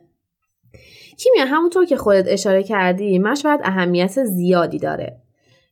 کیمیا 1.19 1.45
همونطور 1.45 1.85
که 1.85 1.97
خودت 1.97 2.25
اشاره 2.27 2.63
کردی 2.63 3.19
مشورت 3.19 3.59
اهمیت 3.63 4.23
زیادی 4.23 4.79
داره 4.79 5.17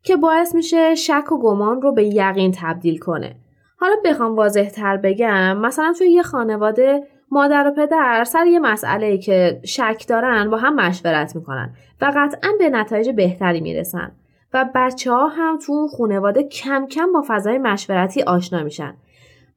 که 0.03 0.15
باعث 0.15 0.55
میشه 0.55 0.95
شک 0.95 1.31
و 1.31 1.39
گمان 1.39 1.81
رو 1.81 1.93
به 1.93 2.03
یقین 2.03 2.53
تبدیل 2.61 2.99
کنه. 2.99 3.35
حالا 3.79 3.95
بخوام 4.05 4.35
واضح 4.35 4.69
تر 4.69 4.97
بگم 4.97 5.57
مثلا 5.57 5.93
توی 5.97 6.07
یه 6.07 6.23
خانواده 6.23 7.03
مادر 7.31 7.67
و 7.67 7.71
پدر 7.71 8.23
سر 8.23 8.45
یه 8.45 8.59
مسئله 8.59 9.17
که 9.17 9.59
شک 9.65 10.05
دارن 10.07 10.49
با 10.49 10.57
هم 10.57 10.75
مشورت 10.75 11.35
می‌کنن 11.35 11.73
و 12.01 12.11
قطعا 12.15 12.51
به 12.59 12.69
نتایج 12.69 13.09
بهتری 13.09 13.61
می‌رسن 13.61 14.11
و 14.53 14.69
بچه 14.75 15.11
ها 15.11 15.27
هم 15.27 15.57
تو 15.57 15.87
خانواده 15.97 16.43
کم 16.43 16.87
کم 16.87 17.13
با 17.13 17.23
فضای 17.27 17.57
مشورتی 17.57 18.21
آشنا 18.21 18.63
میشن. 18.63 18.93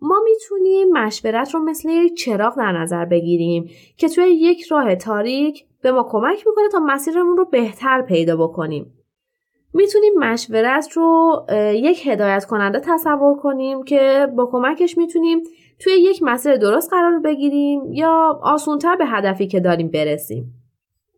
ما 0.03 0.21
می‌تونیم 0.25 0.93
مشورت 0.93 1.55
رو 1.55 1.61
مثل 1.61 1.89
یک 1.89 2.15
چراغ 2.15 2.57
در 2.57 2.73
نظر 2.73 3.05
بگیریم 3.05 3.71
که 3.97 4.09
توی 4.09 4.25
یک 4.25 4.63
راه 4.63 4.95
تاریک 4.95 5.65
به 5.83 5.93
ما 5.93 6.03
کمک 6.03 6.47
می‌کنه 6.47 6.69
تا 6.73 6.79
مسیرمون 6.79 7.37
رو 7.37 7.45
بهتر 7.45 8.03
پیدا 8.03 8.37
بکنیم. 8.37 8.95
می‌تونیم 9.75 10.13
مشورت 10.19 10.93
رو 10.93 11.37
یک 11.75 12.07
هدایت 12.07 12.45
کننده 12.45 12.81
تصور 12.81 13.37
کنیم 13.37 13.83
که 13.83 14.29
با 14.37 14.47
کمکش 14.47 14.99
می‌تونیم 14.99 15.43
توی 15.79 15.93
یک 15.93 16.23
مسیر 16.23 16.57
درست 16.57 16.91
قرار 16.91 17.19
بگیریم 17.19 17.93
یا 17.93 18.41
آسونتر 18.43 18.97
به 18.97 19.07
هدفی 19.07 19.47
که 19.47 19.61
داریم 19.61 19.89
برسیم. 19.89 20.55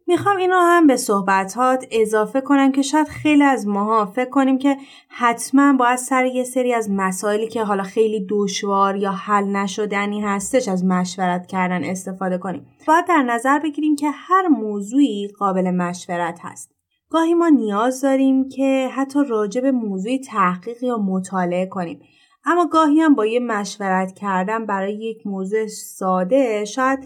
می‌خوام 0.07 0.37
اینو 0.37 0.57
هم 0.57 0.87
به 0.87 0.97
صحبتات 0.97 1.87
اضافه 1.91 2.41
کنم 2.41 2.73
که 2.73 2.83
شاید 2.83 3.09
خیلی 3.09 3.43
از 3.43 3.67
ماها 3.67 4.07
فکر 4.07 4.31
کنیم 4.31 4.59
که 4.59 4.77
حتما 5.09 5.73
باید 5.73 5.99
سر 5.99 6.25
یه 6.25 6.45
سری 6.45 6.75
از 6.75 6.91
مسائلی 6.91 7.49
که 7.49 7.65
حالا 7.65 7.83
خیلی 7.83 8.27
دشوار 8.31 8.97
یا 8.97 9.13
حل 9.13 9.45
نشدنی 9.45 10.21
هستش 10.21 10.69
از 10.69 10.85
مشورت 10.85 11.47
کردن 11.47 11.85
استفاده 11.85 12.39
کنیم. 12.39 12.67
باید 12.89 13.07
در 13.07 13.23
نظر 13.23 13.59
بگیریم 13.59 13.97
که 13.97 14.11
هر 14.11 14.49
موضوعی 14.49 15.29
قابل 15.39 15.71
مشورت 15.71 16.39
هست. 16.43 16.73
گاهی 17.11 17.35
ما 17.35 17.49
نیاز 17.49 18.01
داریم 18.01 18.49
که 18.49 18.89
حتی 18.93 19.21
راجع 19.29 19.61
به 19.61 19.73
موضوعی 19.73 20.19
تحقیق 20.19 20.83
یا 20.83 20.97
مطالعه 20.97 21.67
کنیم. 21.67 22.01
اما 22.45 22.67
گاهی 22.67 23.01
هم 23.01 23.15
با 23.15 23.27
یه 23.27 23.41
مشورت 23.41 24.13
کردن 24.13 24.67
برای 24.67 24.95
یک 24.95 25.27
موضوع 25.27 25.67
ساده 25.67 26.65
شاید 26.65 26.99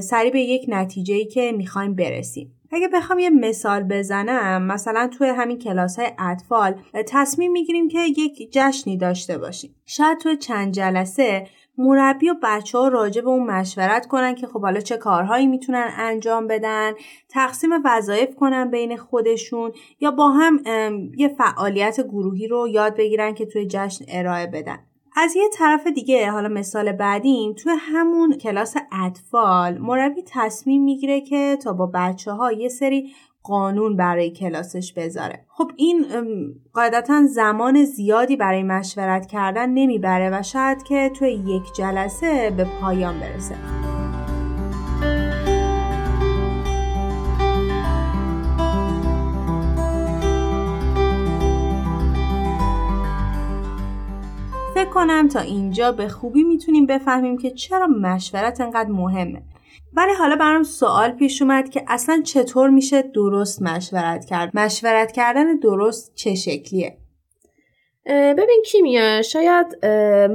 سریع 0.00 0.32
به 0.32 0.40
یک 0.40 0.64
نتیجه 0.68 1.24
که 1.24 1.52
می‌خوایم 1.52 1.94
برسیم. 1.94 2.58
اگه 2.74 2.88
بخوام 2.88 3.18
یه 3.18 3.30
مثال 3.30 3.82
بزنم 3.82 4.62
مثلا 4.62 5.10
توی 5.18 5.28
همین 5.28 5.58
کلاس 5.58 5.98
های 5.98 6.08
اطفال 6.18 6.74
تصمیم 7.08 7.52
می‌گیریم 7.52 7.88
که 7.88 7.98
یک 8.00 8.52
جشنی 8.52 8.96
داشته 8.96 9.38
باشیم. 9.38 9.74
شاید 9.86 10.18
توی 10.18 10.36
چند 10.36 10.72
جلسه 10.72 11.46
مربی 11.78 12.30
و 12.30 12.34
بچه 12.42 12.78
ها 12.78 12.88
راجع 12.88 13.22
به 13.22 13.28
اون 13.28 13.46
مشورت 13.46 14.06
کنن 14.06 14.34
که 14.34 14.46
خب 14.46 14.60
حالا 14.60 14.80
چه 14.80 14.96
کارهایی 14.96 15.46
می‌تونن 15.46 15.88
انجام 15.98 16.46
بدن 16.46 16.92
تقسیم 17.28 17.70
وظایف 17.84 18.34
کنن 18.34 18.70
بین 18.70 18.96
خودشون 18.96 19.72
یا 20.00 20.10
با 20.10 20.28
هم 20.30 20.62
یه 21.16 21.28
فعالیت 21.28 22.00
گروهی 22.00 22.48
رو 22.48 22.68
یاد 22.68 22.96
بگیرن 22.96 23.34
که 23.34 23.46
توی 23.46 23.66
جشن 23.66 24.04
ارائه 24.08 24.46
بدن 24.46 24.78
از 25.16 25.36
یه 25.36 25.48
طرف 25.52 25.86
دیگه 25.86 26.30
حالا 26.30 26.48
مثال 26.48 26.92
بعدیم 26.92 27.52
توی 27.52 27.72
همون 27.78 28.38
کلاس 28.38 28.76
اطفال 28.92 29.78
مربی 29.78 30.22
تصمیم 30.26 30.84
می‌گیره 30.84 31.20
که 31.20 31.58
تا 31.64 31.72
با 31.72 31.90
بچه 31.94 32.32
ها 32.32 32.52
یه 32.52 32.68
سری 32.68 33.12
قانون 33.42 33.96
برای 33.96 34.30
کلاسش 34.30 34.92
بذاره. 34.92 35.44
خب 35.48 35.70
این 35.76 36.04
قاعدتا 36.72 37.26
زمان 37.26 37.84
زیادی 37.84 38.36
برای 38.36 38.62
مشورت 38.62 39.26
کردن 39.26 39.68
نمی‌بره 39.70 40.30
و 40.38 40.42
شاید 40.42 40.82
که 40.82 41.10
توی 41.18 41.32
یک 41.32 41.62
جلسه 41.76 42.50
به 42.56 42.66
پایان 42.80 43.20
برسه. 43.20 43.54
کنم 55.02 55.28
تا 55.28 55.40
اینجا 55.40 55.92
به 55.92 56.08
خوبی 56.08 56.42
می‌تونیم 56.42 56.86
بفهمیم 56.86 57.38
که 57.38 57.50
چرا 57.50 57.86
مشورت 57.86 58.60
انقدر 58.60 58.90
مهمه. 58.90 59.42
ولی 59.92 60.12
حالا 60.18 60.36
برام 60.36 60.62
سوال 60.62 61.10
پیش 61.10 61.42
اومد 61.42 61.70
که 61.70 61.84
اصلا 61.88 62.22
چطور 62.24 62.70
میشه 62.70 63.02
درست 63.02 63.62
مشورت 63.62 64.24
کرد؟ 64.24 64.50
مشورت 64.54 65.12
کردن 65.12 65.56
درست 65.56 66.14
چه 66.14 66.34
شکلیه؟ 66.34 66.98
ببین 68.06 68.62
کیمیا 68.66 69.22
شاید 69.22 69.86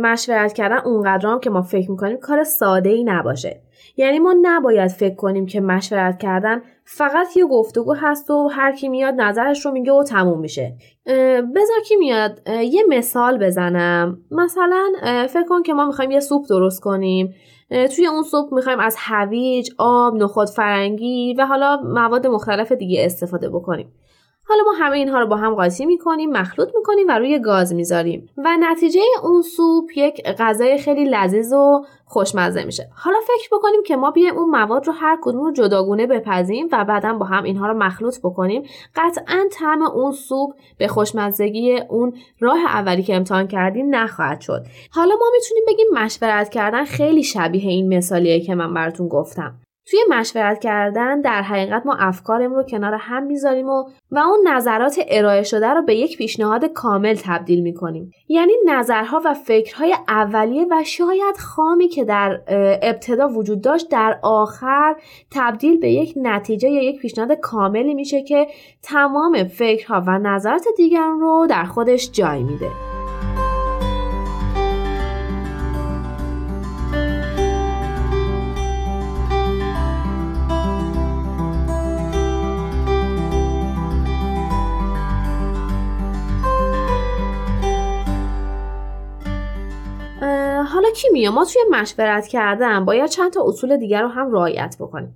مشورت 0.01 0.53
کردن 0.53 0.77
اونقدر 0.77 1.27
هم 1.27 1.39
که 1.39 1.49
ما 1.49 1.61
فکر 1.61 1.91
می‌کنیم 1.91 2.17
کار 2.17 2.43
ساده 2.43 2.89
ای 2.89 3.03
نباشه. 3.03 3.61
یعنی 3.97 4.19
ما 4.19 4.35
نباید 4.41 4.91
فکر 4.91 5.15
کنیم 5.15 5.45
که 5.45 5.61
مشورت 5.61 6.19
کردن 6.19 6.61
فقط 6.89 7.37
یه 7.37 7.45
گفتگو 7.45 7.93
هست 7.93 8.29
و 8.29 8.47
هر 8.47 8.75
کی 8.75 8.89
میاد 8.89 9.13
نظرش 9.13 9.65
رو 9.65 9.71
میگه 9.71 9.91
و 9.91 10.03
تموم 10.03 10.39
میشه. 10.39 10.77
بذار 11.55 11.79
کی 11.87 11.95
میاد؟ 11.95 12.41
یه 12.49 12.83
مثال 12.89 13.37
بزنم. 13.37 14.17
مثلا 14.31 14.91
فکر 15.29 15.45
کن 15.49 15.63
که 15.63 15.73
ما 15.73 15.85
می‌خوایم 15.85 16.11
یه 16.11 16.19
سوپ 16.19 16.45
درست 16.49 16.81
کنیم. 16.81 17.33
توی 17.95 18.07
اون 18.07 18.23
سوپ 18.23 18.53
می‌خوایم 18.53 18.79
از 18.79 18.95
هویج، 18.99 19.69
آب، 19.77 20.15
نخود 20.15 20.49
فرنگی 20.49 21.33
و 21.33 21.45
حالا 21.45 21.81
مواد 21.83 22.27
مختلف 22.27 22.71
دیگه 22.71 23.05
استفاده 23.05 23.49
بکنیم. 23.49 23.93
حالا 24.49 24.63
ما 24.63 24.71
همه 24.71 24.97
اینها 24.97 25.19
رو 25.19 25.27
با 25.27 25.35
هم 25.35 25.55
قاطی 25.55 25.85
می‌کنیم 25.85 26.29
مخلوط 26.29 26.69
می‌کنیم 26.75 27.07
و 27.07 27.11
روی 27.11 27.39
گاز 27.39 27.73
می‌ذاریم. 27.73 28.29
و 28.37 28.57
نتیجه 28.59 29.01
اون 29.23 29.41
سوپ 29.41 29.85
یک 29.95 30.23
غذای 30.23 30.77
خیلی 30.77 31.05
لذیذ 31.05 31.53
و 31.53 31.85
خوشمزه 32.05 32.63
میشه. 32.63 32.89
حالا 32.95 33.17
فکر 33.19 33.49
بکنیم 33.51 33.83
که 33.85 33.95
ما 33.95 34.11
بیایم 34.11 34.37
اون 34.37 34.49
مواد 34.49 34.87
رو 34.87 34.93
هر 34.93 35.17
کدوم 35.21 35.43
رو 35.43 35.51
جداگونه 35.51 36.07
بپزیم 36.07 36.67
و 36.71 36.85
بعدا 36.85 37.13
با 37.13 37.25
هم 37.25 37.43
اینها 37.43 37.67
رو 37.67 37.73
مخلوط 37.73 38.19
بکنیم. 38.19 38.63
قطعا 38.95 39.45
طعم 39.51 39.81
اون 39.81 40.11
سوپ 40.11 40.53
به 40.77 40.87
خوشمزگی 40.87 41.79
اون 41.89 42.13
راه 42.39 42.59
اولی 42.65 43.03
که 43.03 43.15
امتحان 43.15 43.47
کردیم 43.47 43.95
نخواهد 43.95 44.41
شد. 44.41 44.65
حالا 44.91 45.15
ما 45.15 45.25
می‌تونیم 45.33 45.63
بگیم 45.67 45.87
مشورت 45.93 46.49
کردن 46.49 46.85
خیلی 46.85 47.23
شبیه 47.23 47.69
این 47.69 47.97
مثالیه 47.97 48.39
که 48.39 48.55
من 48.55 48.73
براتون 48.73 49.07
گفتم. 49.07 49.55
توی 49.89 49.99
مشورت 50.09 50.59
کردن 50.59 51.21
در 51.21 51.41
حقیقت 51.41 51.85
ما 51.85 51.95
افکارمون 51.99 52.57
رو 52.57 52.63
کنار 52.63 52.93
هم 52.93 53.23
می‌ذاریم 53.23 53.69
و 53.69 53.83
و 54.11 54.19
اون 54.19 54.47
نظرات 54.47 54.99
ارائه 55.07 55.43
شده 55.43 55.67
رو 55.67 55.81
به 55.81 55.95
یک 55.95 56.17
پیشنهاد 56.17 56.65
کامل 56.65 57.15
تبدیل 57.23 57.61
می‌کنیم. 57.61 58.11
یعنی 58.27 58.53
نظرها 58.65 59.21
و 59.25 59.33
فکرهای 59.33 59.95
اولیه 60.07 60.65
و 60.71 60.83
شاید 60.83 61.37
خامی 61.37 61.87
که 61.87 62.05
در 62.05 62.41
ابتدا 62.81 63.27
وجود 63.27 63.61
داشت 63.61 63.89
در 63.89 64.19
آخر 64.23 64.95
تبدیل 65.31 65.79
به 65.79 65.91
یک 65.91 66.13
نتیجه 66.17 66.69
یا 66.69 66.83
یک 66.83 67.01
پیشنهاد 67.01 67.31
کاملی 67.31 67.93
میشه 67.93 68.23
که 68.23 68.47
تمام 68.83 69.43
فکرها 69.43 70.03
و 70.07 70.19
نظرات 70.19 70.65
دیگران 70.77 71.19
رو 71.19 71.47
در 71.49 71.63
خودش 71.63 72.11
جای 72.11 72.43
میده. 72.43 72.86
کیمیا 90.97 91.31
ما 91.31 91.45
توی 91.45 91.61
مشورت 91.71 92.27
کردن 92.27 92.85
باید 92.85 93.09
چند 93.09 93.33
تا 93.33 93.43
اصول 93.47 93.77
دیگر 93.77 94.01
رو 94.01 94.07
هم 94.07 94.31
رعایت 94.31 94.75
بکنیم. 94.79 95.15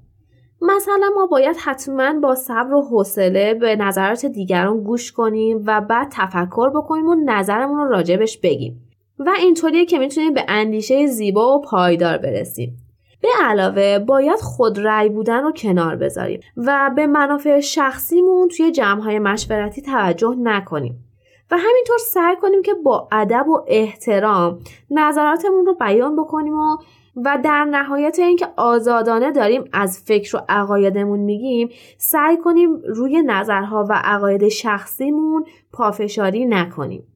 مثلا 0.61 1.11
ما 1.15 1.25
باید 1.25 1.55
حتما 1.59 2.19
با 2.19 2.35
صبر 2.35 2.73
و 2.73 2.81
حوصله 2.81 3.53
به 3.53 3.75
نظرات 3.75 4.25
دیگران 4.25 4.83
گوش 4.83 5.11
کنیم 5.11 5.63
و 5.65 5.81
بعد 5.81 6.07
تفکر 6.11 6.69
بکنیم 6.69 7.05
و 7.05 7.15
نظرمون 7.25 7.77
رو 7.77 7.89
راجبش 7.89 8.37
بگیم. 8.37 8.81
و 9.19 9.29
اینطوریه 9.39 9.85
که 9.85 9.99
می‌تونیم 9.99 10.33
به 10.33 10.45
اندیشه 10.47 11.07
زیبا 11.07 11.57
و 11.57 11.61
پایدار 11.61 12.17
برسیم. 12.17 12.77
به 13.21 13.27
علاوه 13.41 13.99
باید 13.99 14.39
خودرأی 14.39 15.09
بودن 15.09 15.43
رو 15.43 15.51
کنار 15.51 15.95
بذاریم 15.95 16.39
و 16.57 16.91
به 16.95 17.07
منافع 17.07 17.59
شخصیمون 17.59 18.47
توی 18.47 18.71
جمعهای 18.71 19.19
مشورتی 19.19 19.81
توجه 19.81 20.35
نکنیم. 20.39 21.10
و 21.51 21.57
همینطور 21.57 21.97
سعی 21.97 22.35
کنیم 22.41 22.61
که 22.61 22.73
با 22.73 23.07
ادب 23.11 23.49
و 23.49 23.63
احترام 23.67 24.59
نظراتمون 24.91 25.65
رو 25.65 25.73
بیان 25.73 26.15
بکنیم 26.15 26.53
و 26.53 26.77
و 27.15 27.39
در 27.43 27.65
نهایت 27.65 28.19
اینکه 28.19 28.47
آزادانه 28.57 29.31
داریم 29.31 29.63
از 29.73 30.03
فکر 30.07 30.37
و 30.37 30.39
عقایدمون 30.49 31.19
میگیم 31.19 31.69
سعی 31.97 32.37
کنیم 32.37 32.69
روی 32.87 33.21
نظرها 33.21 33.85
و 33.89 34.01
عقاید 34.03 34.47
شخصیمون 34.47 35.45
پافشاری 35.73 36.45
نکنیم. 36.45 37.07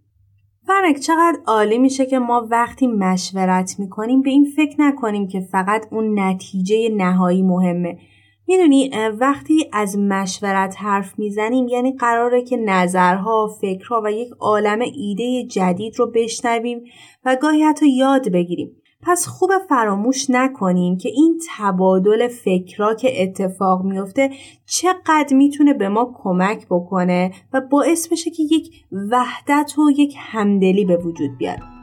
فرنک 0.67 1.00
چقدر 1.00 1.38
عالی 1.48 1.78
میشه 1.78 2.06
که 2.06 2.19
ما 2.19 2.48
وقتی 2.52 2.88
مشورت 2.88 3.76
می‌کنیم 3.80 4.21
به 4.21 4.30
این 4.30 4.45
فکر 4.56 4.82
نکنیم 4.82 5.28
که 5.28 5.39
فقط 5.39 5.88
اون 5.91 6.19
نتیجه 6.19 6.89
نهایی 6.89 7.41
مهمه. 7.41 7.98
می‌دونی 8.47 8.91
وقتی 9.19 9.69
از 9.73 9.97
مشورت 9.97 10.75
حرف 10.79 11.19
می‌زنیم 11.19 11.67
یعنی 11.67 11.91
قراره 11.91 12.41
که 12.41 12.58
نظرها، 12.58 13.47
فکرها 13.62 14.01
و 14.05 14.12
یک 14.12 14.29
عالم 14.39 14.79
ایده 14.79 15.43
جدید 15.43 15.99
رو 15.99 16.12
بشنویم 16.12 16.84
و 17.25 17.38
گاهی 17.41 17.63
حتی 17.63 17.89
یاد 17.89 18.31
بگیریم. 18.31 18.71
پس 19.01 19.27
خوب 19.27 19.51
فراموش 19.69 20.29
نکنیم 20.29 20.97
که 20.97 21.10
این 21.10 21.39
تبادل 21.58 22.27
فکرها 22.27 22.93
که 22.93 23.23
اتفاق 23.23 23.84
میفته 23.84 24.29
چقدر 24.65 25.36
می‌تونه 25.36 25.73
به 25.73 25.89
ما 25.89 26.13
کمک 26.23 26.65
بکنه 26.69 27.31
و 27.53 27.62
باعث 27.62 28.08
بشه 28.08 28.31
که 28.31 28.43
یک 28.43 28.71
وحدت 29.12 29.79
و 29.79 29.91
یک 29.97 30.15
همدلی 30.17 30.86
به 30.86 30.97
وجود 30.97 31.38
بیاد. 31.38 31.74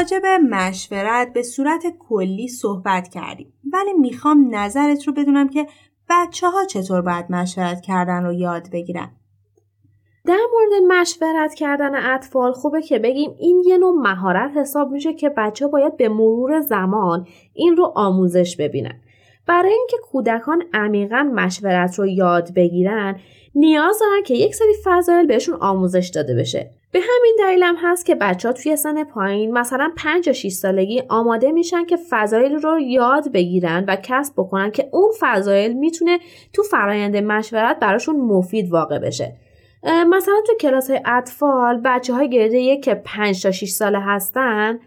راجع 0.00 0.18
به 0.18 0.38
مشورت 0.38 1.32
به 1.32 1.42
صورت 1.42 1.82
کلی 1.98 2.48
صحبت 2.48 3.08
کردیم 3.08 3.52
ولی 3.72 3.92
می‌خوام 3.92 4.54
نظرت 4.54 5.06
رو 5.06 5.12
بدونم 5.12 5.48
که 5.48 5.66
بچه 6.08 6.48
ها 6.48 6.64
چطور 6.64 7.02
باید 7.02 7.26
مشورت 7.30 7.80
کردن 7.80 8.24
رو 8.24 8.32
یاد 8.32 8.70
بگیرن 8.72 9.10
در 10.26 10.38
مورد 10.52 11.00
مشورت 11.00 11.54
کردن 11.54 12.14
اطفال 12.14 12.52
خوبه 12.52 12.82
که 12.82 12.98
بگیم 12.98 13.30
این 13.38 13.62
یه 13.66 13.78
نوع 13.78 14.00
مهارت 14.02 14.56
حساب 14.56 14.90
میشه 14.90 15.14
که 15.14 15.28
بچه 15.28 15.66
باید 15.66 15.96
به 15.96 16.08
مرور 16.08 16.60
زمان 16.60 17.26
این 17.54 17.76
رو 17.76 17.92
آموزش 17.96 18.56
ببینن. 18.56 19.00
برای 19.46 19.72
اینکه 19.72 19.96
کودکان 20.12 20.62
عمیقا 20.72 21.30
مشورت 21.34 21.98
رو 21.98 22.06
یاد 22.06 22.54
بگیرن 22.54 23.20
نیاز 23.54 23.98
دارن 23.98 24.22
که 24.22 24.34
یک 24.34 24.54
سری 24.54 24.74
فضایل 24.84 25.26
بهشون 25.26 25.54
آموزش 25.54 26.10
داده 26.14 26.34
بشه. 26.34 26.70
به 26.92 26.98
همین 26.98 27.36
دلیل 27.38 27.62
هم 27.62 27.76
هست 27.82 28.06
که 28.06 28.14
بچه 28.14 28.48
ها 28.48 28.54
توی 28.54 28.76
سن 28.76 29.04
پایین 29.04 29.52
مثلا 29.52 29.92
5 29.96 30.26
یا 30.26 30.32
6 30.32 30.48
سالگی 30.52 31.02
آماده 31.08 31.52
میشن 31.52 31.84
که 31.84 31.98
فضایل 32.10 32.52
رو 32.52 32.80
یاد 32.80 33.32
بگیرن 33.32 33.84
و 33.88 33.96
کسب 34.02 34.32
بکنن 34.36 34.70
که 34.70 34.88
اون 34.92 35.10
فضایل 35.20 35.72
می‌تونه 35.72 36.18
تو 36.52 36.62
فرایند 36.62 37.16
مشورت 37.16 37.78
براشون 37.78 38.16
مفید 38.16 38.70
واقع 38.70 38.98
بشه. 38.98 39.36
مثلا 40.10 40.34
تو 40.46 40.52
کلاس 40.60 40.90
های 40.90 41.00
اطفال 41.04 41.80
بچه 41.84 42.14
های 42.14 42.30
گرده 42.30 42.76
که 42.76 42.94
5 42.94 43.42
تا 43.42 43.50
6 43.50 43.70
ساله 43.70 44.00
هستن 44.00 44.78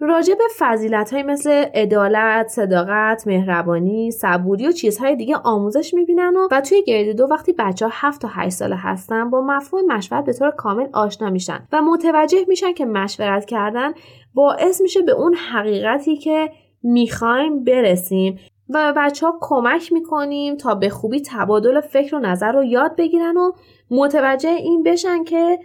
راجع 0.00 0.34
به 0.34 0.44
فضیلت 0.58 1.12
های 1.12 1.22
مثل 1.22 1.50
عدالت، 1.50 2.48
صداقت، 2.48 3.26
مهربانی، 3.26 4.10
صبوری 4.10 4.68
و 4.68 4.72
چیزهای 4.72 5.16
دیگه 5.16 5.36
آموزش 5.36 5.94
می‌بینن 5.94 6.36
و, 6.36 6.48
و 6.50 6.60
توی 6.60 6.82
گرید 6.82 7.16
دو 7.16 7.26
وقتی 7.30 7.52
بچه 7.58 7.86
ها 7.86 7.92
7 7.94 8.22
تا 8.22 8.28
8 8.32 8.48
ساله 8.48 8.76
هستن 8.76 9.30
با 9.30 9.40
مفهوم 9.40 9.86
مشورت 9.86 10.24
به 10.24 10.32
طور 10.32 10.50
کامل 10.50 10.86
آشنا 10.92 11.30
میشن 11.30 11.66
و 11.72 11.82
متوجه 11.82 12.44
میشن 12.48 12.72
که 12.72 12.84
مشورت 12.84 13.44
کردن 13.44 13.92
باعث 14.34 14.80
میشه 14.80 15.02
به 15.02 15.12
اون 15.12 15.34
حقیقتی 15.34 16.16
که 16.16 16.50
می‌خوایم 16.82 17.64
برسیم 17.64 18.38
و 18.68 18.92
به 18.92 19.00
بچه 19.00 19.26
ها 19.26 19.38
کمک 19.40 19.92
می‌کنیم 19.92 20.56
تا 20.56 20.74
به 20.74 20.88
خوبی 20.88 21.22
تبادل 21.26 21.80
فکر 21.80 22.16
و 22.16 22.18
نظر 22.18 22.52
رو 22.52 22.64
یاد 22.64 22.96
بگیرن 22.96 23.36
و 23.36 23.52
متوجه 23.90 24.50
این 24.50 24.82
بشن 24.82 25.24
که 25.24 25.58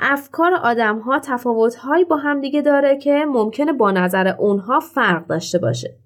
افکار 0.00 0.54
آدم 0.54 0.98
ها 0.98 1.18
تفاوت 1.18 1.74
هایی 1.74 2.04
با 2.04 2.16
هم 2.16 2.40
دیگه 2.40 2.62
داره 2.62 2.98
که 2.98 3.24
ممکنه 3.28 3.72
با 3.72 3.90
نظر 3.90 4.28
اونها 4.28 4.80
فرق 4.80 5.26
داشته 5.26 5.58
باشه. 5.58 5.96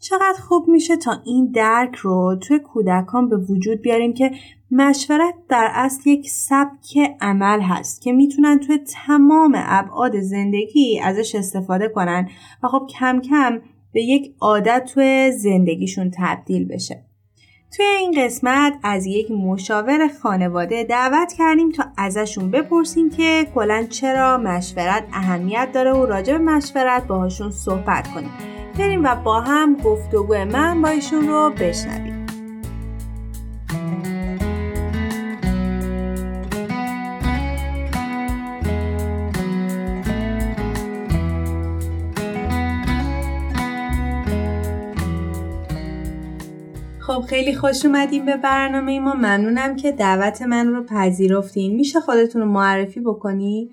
چقدر 0.00 0.38
خوب 0.48 0.68
میشه 0.68 0.96
تا 0.96 1.12
این 1.24 1.50
درک 1.54 1.94
رو 1.94 2.36
توی 2.36 2.58
کودکان 2.58 3.28
به 3.28 3.36
وجود 3.36 3.80
بیاریم 3.80 4.14
که 4.14 4.30
مشورت 4.70 5.34
در 5.48 5.70
اصل 5.74 6.10
یک 6.10 6.30
سبک 6.30 6.98
عمل 7.20 7.60
هست 7.60 8.02
که 8.02 8.12
می‌تونن 8.12 8.58
توی 8.58 8.78
تمام 8.78 9.52
ابعاد 9.56 10.20
زندگی 10.20 11.00
ازش 11.00 11.34
استفاده 11.34 11.88
کنن 11.88 12.28
و 12.62 12.68
خب 12.68 12.86
کم 12.98 13.20
کم 13.20 13.60
به 13.92 14.02
یک 14.02 14.34
عادت 14.40 14.90
توی 14.94 15.32
زندگیشون 15.32 16.10
تبدیل 16.18 16.68
بشه. 16.68 17.11
توی 17.76 17.84
این 17.84 18.24
قسمت 18.24 18.78
از 18.82 19.06
یک 19.06 19.30
مشاور 19.30 20.08
خانواده 20.22 20.84
دعوت 20.84 21.32
کردیم 21.32 21.70
تا 21.70 21.84
ازشون 21.96 22.50
بپرسیم 22.50 23.10
که 23.10 23.46
کلا 23.54 23.86
چرا 23.90 24.38
مشورت 24.38 25.04
اهمیت 25.12 25.68
داره 25.74 25.92
و 25.92 26.06
راجع 26.06 26.32
به 26.32 26.44
مشورت 26.44 27.06
باهاشون 27.06 27.50
صحبت 27.50 28.08
کنیم. 28.14 28.30
بریم 28.78 29.04
و 29.04 29.14
با 29.14 29.40
هم 29.40 29.76
گفتگو 29.76 30.34
من 30.44 30.82
با 30.82 30.88
ایشون 30.88 31.28
رو 31.28 31.50
بشنویم. 31.50 32.21
خیلی 47.32 47.54
خوش 47.54 47.86
اومدیم 47.86 48.24
به 48.24 48.36
برنامه 48.36 49.00
ما. 49.00 49.14
ممنونم 49.14 49.76
که 49.76 49.92
دعوت 49.92 50.42
من 50.42 50.68
رو 50.68 50.84
پذیرفتین. 50.84 51.74
میشه 51.74 52.00
خودتون 52.00 52.42
رو 52.42 52.48
معرفی 52.48 53.00
بکنی؟ 53.00 53.70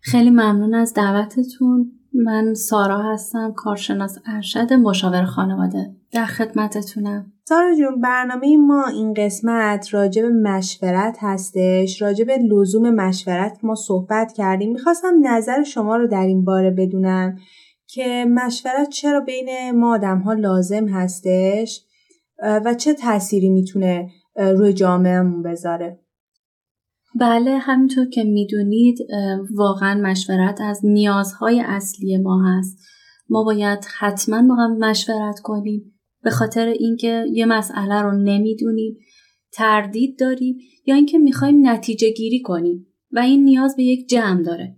خیلی 0.00 0.30
ممنون 0.30 0.74
از 0.74 0.94
دعوتتون. 0.94 1.92
من 2.14 2.54
سارا 2.54 3.02
هستم 3.02 3.52
کارشناس 3.56 4.18
ارشد 4.26 4.72
مشاور 4.72 5.24
خانواده 5.24 5.90
در 6.12 6.24
خدمتتونم. 6.24 7.32
سارا 7.48 7.74
جون 7.74 8.00
برنامه 8.00 8.56
ما 8.56 8.86
این 8.86 9.14
قسمت 9.14 9.94
راجع 9.94 10.22
به 10.22 10.28
مشورت 10.30 11.16
هستش. 11.20 12.02
راجع 12.02 12.24
به 12.24 12.38
لزوم 12.38 12.90
مشورت 12.90 13.58
ما 13.62 13.74
صحبت 13.74 14.32
کردیم. 14.32 14.72
می‌خواستم 14.72 15.14
نظر 15.22 15.62
شما 15.62 15.96
رو 15.96 16.06
در 16.06 16.26
این 16.26 16.44
باره 16.44 16.70
بدونم 16.70 17.38
که 17.86 18.26
مشورت 18.28 18.88
چرا 18.88 19.20
بین 19.20 19.70
ما 19.70 19.94
آدم 19.94 20.18
ها 20.18 20.32
لازم 20.32 20.88
هستش؟ 20.88 21.86
و 22.42 22.74
چه 22.74 22.94
تأثیری 22.94 23.48
می‌تونه 23.48 24.10
روی 24.36 24.72
جامعهمون 24.72 25.42
بذاره؟ 25.42 26.00
بله 27.20 27.58
همینطور 27.58 28.08
که 28.08 28.24
می‌دونید 28.24 28.98
واقعا 29.54 30.00
مشورت 30.00 30.60
از 30.60 30.80
نیازهای 30.84 31.62
اصلی 31.66 32.16
ما 32.16 32.42
هست. 32.46 32.78
ما 33.28 33.44
باید 33.44 33.78
حتما 33.98 34.48
با 34.48 34.54
هم 34.54 34.78
مشورت 34.78 35.40
کنیم. 35.40 35.92
به 36.22 36.30
خاطر 36.30 36.66
اینکه 36.66 37.24
یه 37.32 37.46
مسئله 37.46 38.02
رو 38.02 38.12
نمی‌دونیم 38.22 38.96
تردید 39.52 40.18
داریم 40.18 40.58
یا 40.86 40.94
اینکه 40.94 41.18
می‌خوایم 41.18 41.68
نتیجه 41.68 42.10
گیری 42.10 42.42
کنیم 42.42 42.86
و 43.12 43.18
این 43.18 43.44
نیاز 43.44 43.76
به 43.76 43.82
یک 43.82 44.08
جمع 44.08 44.42
داره. 44.42 44.76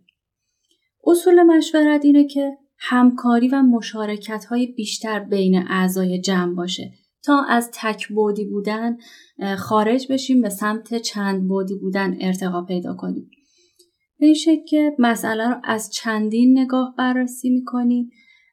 اصول 1.07 1.43
مشورت 1.43 2.05
اینه 2.05 2.27
که 2.27 2.59
همکاری 2.79 3.49
و 3.49 3.63
مشارکت 3.63 4.45
های 4.45 4.67
بیشتر 4.67 5.21
بین 5.21 5.63
اعضای 5.69 6.21
جمع 6.21 6.55
باشه. 6.55 6.93
تا 7.25 7.45
از 7.49 7.71
تک 7.75 8.09
بودی 8.09 8.45
بودن 8.45 8.97
خارج 9.57 10.13
بشیم 10.13 10.43
به 10.43 10.49
سمت 10.49 10.99
چند 10.99 11.49
بودی 11.49 11.75
بودن 11.75 12.17
ارتقا 12.21 12.63
پیدا 12.63 12.95
کنیم. 12.95 13.31
به 14.19 14.27
این 14.27 14.35
شکل 14.35 14.65
که 14.65 14.93
مسئله 14.99 15.49
رو 15.49 15.57
از 15.65 15.91
چندین 15.93 16.59
نگاه 16.59 16.95
بررسی 16.99 17.51
می‌کنیم 17.51 18.11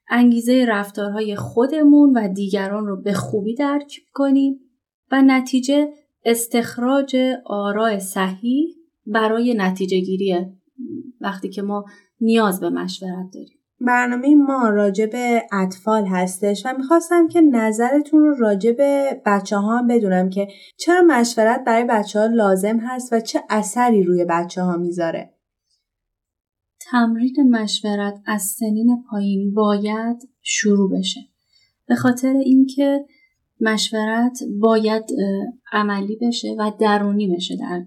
انگیزه 0.09 0.65
رفتارهای 0.69 1.35
خودمون 1.35 2.17
و 2.17 2.27
دیگران 2.33 2.87
رو 2.87 3.01
به 3.01 3.13
خوبی 3.13 3.55
درک 3.55 3.99
کنیم 4.13 4.59
و 5.11 5.21
نتیجه 5.21 5.89
استخراج 6.25 7.15
آراء 7.45 7.99
صحیح 7.99 8.75
برای 9.05 9.53
نتیجه 9.53 9.99
گیریه 9.99 10.53
وقتی 11.21 11.49
که 11.49 11.61
ما 11.61 11.85
نیاز 12.21 12.59
به 12.59 12.69
مشورت 12.69 13.29
داریم. 13.33 13.54
برنامه 13.85 14.35
ما 14.35 14.69
راجع 14.69 15.05
به 15.05 15.43
اطفال 15.51 16.05
هستش 16.05 16.65
و 16.65 16.73
می‌خواستم 16.77 17.27
که 17.27 17.41
نظرتون 17.41 18.19
رو 18.19 18.35
راجع 18.39 18.71
به 18.71 19.21
بچه 19.25 19.57
ها 19.57 19.77
هم 19.77 19.87
بدونم 19.87 20.29
که 20.29 20.47
چرا 20.77 21.01
مشورت 21.01 21.63
برای 21.65 21.83
بچه 21.89 22.19
ها 22.19 22.25
لازم 22.25 22.79
هست 22.79 23.13
و 23.13 23.19
چه 23.19 23.39
اثری 23.49 24.03
روی 24.03 24.25
بچه 24.29 24.61
ها 24.61 24.77
می‌ذاره. 24.77 25.33
تمرین 26.91 27.49
مشورت 27.49 28.21
از 28.25 28.41
سنین 28.41 29.03
پایین 29.09 29.53
باید 29.53 30.29
شروع 30.41 30.99
بشه. 30.99 31.21
به 31.87 31.95
خاطر 31.95 32.33
اینکه 32.33 33.05
مشورت 33.61 34.39
باید 34.61 35.03
عملی 35.71 36.17
بشه 36.21 36.55
و 36.59 36.71
درونی 36.79 37.35
بشه 37.35 37.55
در 37.55 37.85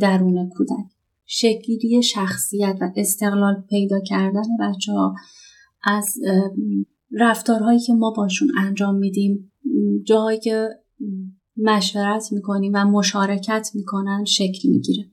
درون 0.00 0.48
کودک. 0.48 0.93
شکلی 1.26 2.02
شخصیت 2.02 2.76
و 2.80 2.90
استقلال 2.96 3.64
پیدا 3.68 4.00
کردن 4.00 4.42
بچه 4.60 4.92
ها 4.92 5.14
از 5.84 6.14
رفتارهایی 7.12 7.80
که 7.80 7.92
ما 7.92 8.10
باشون 8.16 8.48
انجام 8.58 8.94
میدیم 8.94 9.52
جاهایی 10.04 10.38
که 10.38 10.68
مشورت 11.56 12.32
می‌کنیم 12.32 12.72
و 12.74 12.84
مشارکت 12.84 13.70
می‌کنن 13.74 14.24
شکل 14.24 14.68
می‌گیره. 14.68 15.10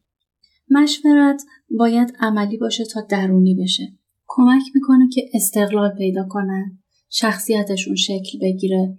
مشورت 0.70 1.44
باید 1.70 2.14
عملی 2.20 2.58
باشه 2.58 2.86
تا 2.86 3.02
درونی 3.02 3.56
بشه. 3.56 3.98
کمک 4.28 4.64
می‌کنه 4.76 5.10
که 5.14 5.30
استقلال 5.34 5.96
پیدا 5.98 6.28
کنن 6.30 6.80
شخصیتشون 7.10 7.96
شکل 7.96 8.40
بگیره. 8.42 8.96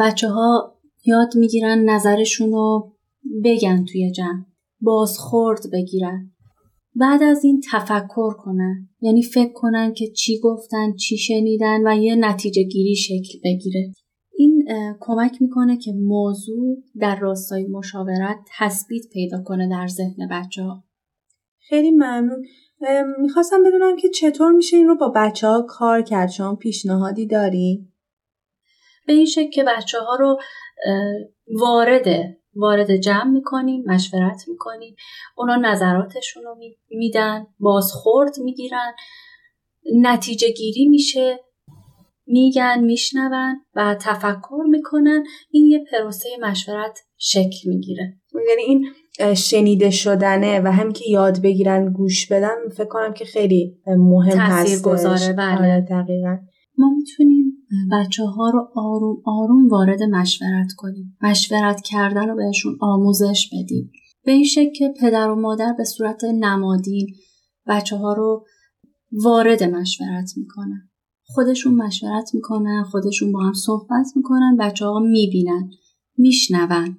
بچه 0.00 0.28
ها 0.28 0.78
یاد 1.04 1.36
می‌گیرن 1.36 1.90
نظرشون 1.90 2.50
رو 2.50 2.96
بگن 3.44 3.84
توی 3.84 4.12
جمع. 4.12 4.44
بازخورد 4.80 5.60
بگیرن. 5.72 6.30
بعد 6.94 7.22
از 7.22 7.44
این 7.44 7.60
تفکر 7.72 8.34
کنن. 8.34 8.88
یعنی 9.00 9.22
فکر 9.22 9.52
کنن 9.54 9.92
که 9.92 10.06
چی 10.06 10.40
گفتن 10.40 10.96
چی 10.96 11.18
شنیدن 11.18 11.86
و 11.86 12.02
یه 12.02 12.14
نتیجه 12.14 12.62
گیری 12.62 12.96
شکل 12.96 13.38
بگیره. 13.44 13.92
این 14.32 14.68
کمک 15.00 15.42
می‌کنه 15.42 15.76
که 15.76 15.92
موضوع 15.92 16.82
در 17.00 17.18
راستای 17.18 17.66
مشاورت 17.66 18.38
تثبیت 18.58 19.02
پیدا 19.12 19.42
کنه 19.42 19.68
در 19.68 19.86
ذهن 19.86 20.28
بچه 20.30 20.62
ها. 20.62 20.84
خیلی 21.68 21.90
ممنون. 21.90 22.42
می‌خواستم 23.22 23.62
بدونم 23.62 23.96
که 23.96 24.08
چطور 24.08 24.52
میشه 24.52 24.76
این 24.76 24.86
رو 24.86 24.96
با 24.96 25.12
بچه 25.16 25.46
ها 25.46 25.66
کار 25.68 26.02
کرد؟ 26.02 26.30
شما 26.30 26.54
پیشنهادی 26.54 27.26
داری؟ 27.26 27.88
به 29.06 29.12
این 29.12 29.26
شکل 29.26 29.50
که 29.50 29.64
بچه 29.64 29.98
ها 29.98 30.16
رو 30.16 30.38
وارد 31.60 32.36
وارد 32.54 32.96
جمع 32.96 33.30
می‌کنیم 33.30 33.84
مشورت 33.86 34.48
می‌کنیم. 34.48 34.96
اونا 35.36 35.56
نظراتشون 35.56 36.42
رو 36.42 36.56
میدن 36.90 37.46
بازخورد 37.60 38.38
می‌گیرن. 38.38 38.92
نتیجه 39.96 40.48
گیری 40.48 40.88
میشه. 40.88 41.40
میگن 42.26 42.80
میشنون 42.84 43.60
و 43.74 43.96
تفکر 44.00 44.64
می‌کنن. 44.68 45.24
این 45.50 45.66
یه 45.66 45.84
پروسه 45.92 46.28
مشورت 46.40 46.98
شکل 47.18 47.68
می‌گیره. 47.68 48.16
یعنی 48.48 48.62
این 48.62 48.86
شنیده 49.34 49.90
شدنه 49.90 50.60
و 50.60 50.72
هم 50.72 50.92
که 50.92 51.04
یاد 51.08 51.42
بگیرن 51.42 51.92
گوش 51.92 52.32
بدن 52.32 52.68
فکر 52.76 52.88
کنم 52.88 53.12
که 53.12 53.24
خیلی 53.24 53.76
مهم 53.86 54.38
هست 54.38 54.84
تاثیرگذاره، 54.84 55.32
بله. 55.32 55.80
دقیقا. 55.80 56.38
ما 56.78 56.90
می‌تونیم 56.96 57.49
بچه 57.92 58.24
ها 58.24 58.50
رو 58.50 58.68
آروم 58.74 59.22
آروم 59.24 59.68
وارد 59.68 60.02
مشورت 60.02 60.72
کنیم. 60.76 61.16
مشورت 61.22 61.80
کردن 61.80 62.28
رو 62.28 62.36
بهشون 62.36 62.78
آموزش 62.80 63.50
بدیم. 63.52 63.92
به 64.24 64.32
این 64.32 64.44
شکل 64.44 64.72
که 64.72 64.94
پدر 65.00 65.30
و 65.30 65.40
مادر 65.40 65.74
به 65.78 65.84
صورت 65.84 66.24
نمادین 66.24 67.06
بچه 67.66 67.96
ها 67.96 68.12
رو 68.12 68.46
وارد 69.12 69.64
مشورت 69.64 70.30
می‌کنن. 70.36 70.90
خودشون 71.24 71.74
مشورت 71.74 72.34
می‌کنن 72.34 72.82
خودشون 72.90 73.32
با 73.32 73.40
هم 73.40 73.52
صحبت 73.52 74.06
می‌کنن 74.16 74.56
بچه 74.60 74.86
ها 74.86 74.98
می‌بینن 74.98 75.70
میشنون 76.18 76.98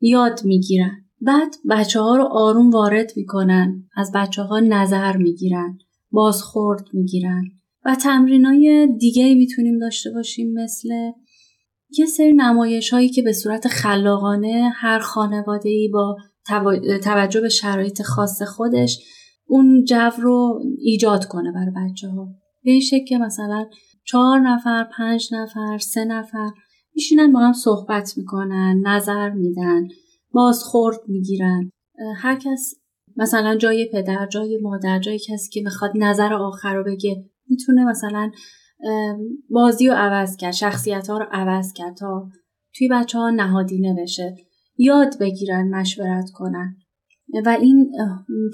یاد 0.00 0.40
می‌گیرن. 0.44 1.04
بعد 1.20 1.54
بچه 1.70 2.00
ها 2.00 2.16
رو 2.16 2.28
آروم 2.32 2.70
وارد 2.70 3.12
می‌کنن 3.16 3.88
از 3.96 4.12
بچه 4.14 4.42
ها 4.42 4.60
نظر 4.60 5.16
می‌گیرن 5.16 5.78
بازخورد 6.10 6.84
می‌گیرن. 6.92 7.44
و 7.84 7.94
تمرین 7.94 8.44
های 8.44 8.88
دیگه 9.00 9.34
می‌تونیم 9.34 9.78
داشته 9.78 10.10
باشیم 10.10 10.52
مثل 10.52 10.88
یه 11.98 12.06
سری 12.06 12.32
نمایش 12.32 12.90
هایی 12.92 13.08
که 13.08 13.22
به 13.22 13.32
صورت 13.32 13.68
خلاقانه 13.68 14.70
هر 14.74 14.98
خانواده 14.98 15.68
ای 15.68 15.88
با 15.88 16.16
تو- 16.46 16.98
توجه 16.98 17.40
به 17.40 17.48
شرایط 17.48 18.02
خاص 18.02 18.42
خودش 18.42 18.98
اون 19.46 19.84
جو 19.84 20.10
رو 20.20 20.60
ایجاد 20.78 21.24
کنه 21.24 21.52
برای 21.52 21.90
بچه 21.90 22.08
ها 22.08 22.28
به 22.64 22.70
این 22.70 22.80
شکل 22.80 23.04
که 23.04 23.18
مثلا 23.18 23.66
چهار 24.04 24.38
نفر 24.40 24.88
پنج 24.98 25.28
نفر 25.32 25.78
سه 25.78 26.04
نفر 26.04 26.50
میشینن 26.94 27.32
با 27.32 27.40
هم 27.40 27.52
صحبت 27.52 28.18
می‌کنن 28.18 28.82
نظر 28.86 29.30
میدن 29.30 29.88
بازخورد 30.32 30.98
می‌گیرن. 31.08 31.70
هر 32.16 32.36
کس 32.36 32.74
مثلا 33.16 33.56
جای 33.56 33.88
پدر 33.92 34.26
جای 34.26 34.58
مادر 34.62 34.98
جای 34.98 35.18
کسی 35.18 35.50
که 35.50 35.60
می‌خواد 35.62 35.90
نظر 35.94 36.34
آخر 36.34 36.74
رو 36.74 36.84
بگه 36.84 37.24
می‌تونه 37.48 37.84
مثلا 37.84 38.30
بازی 39.50 39.88
رو 39.88 39.94
عوض 39.94 40.36
کرد 40.36 40.52
شخصیت 40.52 41.10
ها 41.10 41.18
رو 41.18 41.26
عوض 41.30 41.72
کرد 41.72 41.96
تا 41.96 42.28
توی 42.74 42.88
بچه 42.88 43.18
ها 43.18 43.30
نهادینه 43.30 43.96
بشه. 44.02 44.36
یاد 44.78 45.18
بگیرن 45.20 45.68
مشورت 45.68 46.30
کنن. 46.34 46.76
و 47.46 47.48
این 47.60 47.92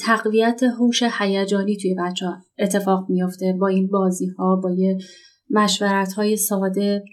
تقویت 0.01 0.63
هوش 0.63 1.03
هیجانی 1.19 1.77
توی 1.77 1.95
بچه 1.99 2.27
ها 2.27 2.37
اتفاق 2.59 3.11
میفته 3.11 3.57
با 3.61 3.69
این 3.69 3.87
بازی 3.87 4.27
ها 4.27 4.57
با 4.57 4.71
یه 4.71 4.99
مشورت 5.51 6.13
های 6.13 6.37
ساده. 6.37 7.05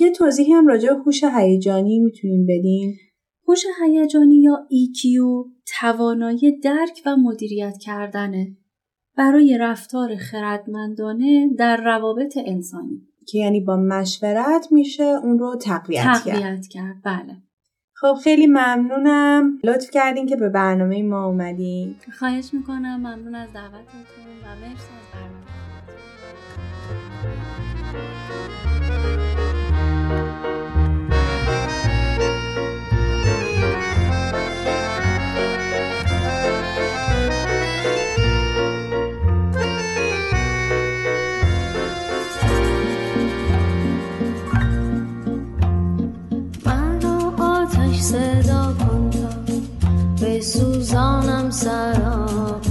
یه 0.00 0.12
توضیحی 0.12 0.52
هم 0.52 0.66
راجع 0.66 0.88
به 0.88 1.00
هوش 1.06 1.24
هیجانی 1.24 1.98
می‌تونیم 1.98 2.46
بدین 2.46 2.96
هوش 3.48 3.64
هیجانی 3.82 4.36
یا 4.36 4.56
EQ 4.70 5.08
توانایی 5.80 6.60
درک 6.60 7.02
و 7.06 7.16
مدیریت 7.16 7.74
کردنه. 7.82 8.56
برای 9.16 9.58
رفتار 9.58 10.16
خردمندانه 10.16 11.50
در 11.58 11.76
روابط 11.76 12.38
انسانی. 12.46 13.06
که 13.28 13.38
یعنی 13.38 13.60
با 13.60 13.76
مشورت 13.76 14.68
میشه 14.70 15.04
اون 15.04 15.38
رو 15.38 15.56
تقویت, 15.56 16.04
کرد. 16.04 16.16
تقویت 16.16 16.66
کرد 16.66 16.96
بله. 17.04 17.36
خب 17.94 18.14
خیلی 18.24 18.46
ممنونم. 18.46 19.58
لطف 19.64 19.90
کردین 19.90 20.26
که 20.26 20.36
به 20.36 20.48
برنامه 20.48 21.02
ما 21.02 21.24
اومدین. 21.24 21.96
خواهش 22.18 22.54
می‌کنم. 22.54 22.96
ممنون 22.96 23.34
از 23.34 23.52
دعوتتون 23.52 24.24
و 24.44 24.56
مرسی 24.60 24.72
از 24.72 25.06
برنامه. 25.12 25.50
سوزانم 50.42 51.50
سراپا 51.50 52.69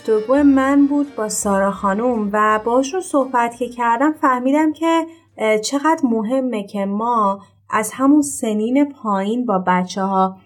گفتگو 0.00 0.34
من 0.34 0.86
بود 0.86 1.14
با 1.16 1.28
سارا 1.28 1.70
خانوم 1.70 2.30
و 2.32 2.60
باشون 2.64 3.00
صحبت 3.00 3.56
که 3.56 3.68
کردم 3.68 4.12
فهمیدم 4.12 4.72
که 4.72 5.06
چقدر 5.64 6.00
مهمه 6.02 6.66
که 6.66 6.84
ما 6.84 7.40
از 7.70 7.90
همون 7.94 8.22
سنین 8.22 8.92
پایین 8.92 9.46
با 9.46 9.64
بچه 9.66 10.02
ها 10.02 10.36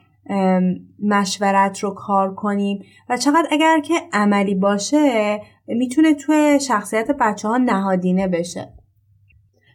مشورت 1.02 1.78
رو 1.78 1.90
کار 1.90 2.34
کنیم 2.34 2.84
و 3.08 3.16
چقدر 3.16 3.48
اگر 3.50 3.80
که 3.80 3.94
عملی 4.12 4.54
باشه 4.54 5.40
می‌تونه 5.66 6.14
توی 6.14 6.58
شخصیت 6.60 7.10
بچه 7.10 7.48
ها 7.48 7.56
نهادینه 7.56 8.28
بشه. 8.28 8.72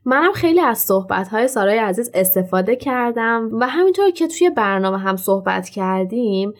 منم 0.05 0.33
خیلی 0.33 0.59
از 0.59 0.77
صحبت 0.77 1.47
سارای 1.47 1.77
عزیز 1.77 2.11
استفاده 2.13 2.75
کردم 2.75 3.49
و 3.53 3.67
همینطور 3.67 4.11
که 4.11 4.27
توی 4.27 4.49
برنامه 4.49 4.97
هم 4.97 5.15
صحبت 5.15 5.69
کردیم 5.69 6.53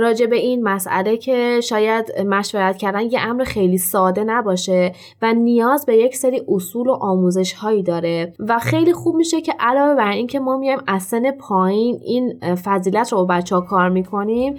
راجع 0.00 0.26
به 0.26 0.36
این 0.36 0.62
مسئله 0.62 1.16
که 1.16 1.60
شاید 1.62 2.18
مشورت 2.26 2.76
کردن 2.76 3.00
یه 3.00 3.20
امر 3.20 3.44
خیلی 3.44 3.78
ساده 3.78 4.24
نباشه 4.24 4.92
و 5.22 5.32
نیاز 5.32 5.86
به 5.86 5.96
یک 5.96 6.16
سری 6.16 6.42
اصول 6.48 6.88
و 6.88 6.92
آموزش 6.92 7.52
هایی 7.52 7.82
داره. 7.82 8.32
و 8.38 8.58
خیلی 8.58 8.92
خوب 8.92 9.16
میشه 9.16 9.40
که 9.40 9.54
علاوه 9.60 9.94
بر 9.94 10.10
این 10.10 10.26
که 10.26 10.40
ما 10.40 10.56
میایم 10.56 10.80
از 10.86 11.02
سن 11.02 11.30
پایین 11.30 12.00
این 12.04 12.54
فضیلت 12.54 13.12
رو 13.12 13.18
با 13.18 13.24
بچه 13.24 13.54
ها 13.54 13.60
کار 13.60 13.88
می‌کنیم 13.88 14.54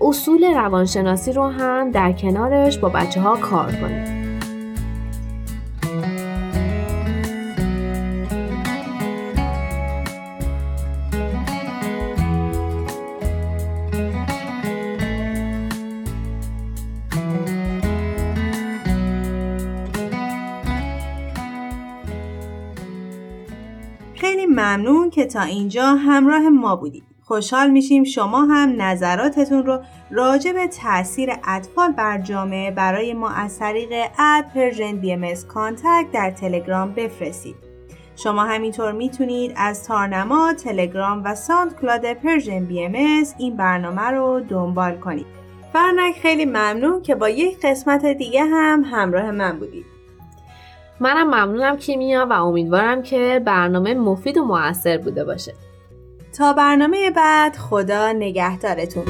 اصول 0.00 0.44
روانشناسی 0.44 1.32
رو 1.32 1.42
هم 1.42 1.90
در 1.90 2.12
کنارش 2.12 2.78
با 2.78 2.88
بچه 2.88 3.20
ها 3.20 3.36
کار 3.36 3.72
کنیم. 3.72 4.25
که 25.16 25.26
تا 25.26 25.42
اینجا 25.42 25.84
همراه 25.84 26.48
ما 26.48 26.76
بودید. 26.76 27.04
خوشحال 27.22 27.70
میشیم 27.70 28.04
شما 28.04 28.44
هم 28.44 28.82
نظراتتون 28.82 29.66
رو 29.66 29.80
راجع 30.10 30.52
به 30.52 30.66
تاثیر 30.66 31.30
اطفال 31.48 31.92
بر 31.92 32.18
جامعه 32.18 32.70
برای 32.70 33.14
ما 33.14 33.30
از 33.30 33.58
طریق 33.58 33.92
at 34.18 34.44
Persian 34.54 34.96
BMS 34.96 35.34
contact 35.48 36.06
در 36.12 36.30
تلگرام 36.30 36.92
بفرستید. 36.92 37.56
شما 38.16 38.44
همینطور 38.44 38.92
می‌تونید 38.92 39.52
از 39.56 39.84
تارنما، 39.84 40.52
تلگرام 40.52 41.24
و 41.24 41.34
SoundCloud 41.34 42.12
Persian 42.12 42.64
BMS 42.64 43.24
این 43.38 43.56
برنامه 43.56 44.02
رو 44.02 44.40
دنبال 44.40 44.96
کنید. 44.96 45.26
فرنک 45.72 46.14
خیلی 46.14 46.44
ممنون 46.44 47.02
که 47.02 47.14
با 47.14 47.28
یک 47.28 47.60
قسمت 47.62 48.06
دیگه 48.06 48.44
هم 48.44 48.84
همراه 48.90 49.30
من 49.30 49.58
بودید 49.58 49.95
منم 51.00 51.26
ممنونم 51.26 51.76
کیمیا 51.76 52.26
و 52.30 52.32
امیدوارم 52.32 53.02
که 53.02 53.42
برنامه 53.46 53.94
مفید 53.94 54.38
و 54.38 54.44
موثر 54.44 54.98
بوده 54.98 55.24
باشه. 55.24 55.54
تا 56.38 56.52
برنامه 56.52 57.10
بعد 57.10 57.56
خدا 57.56 58.12
نگهدارتون. 58.12 59.04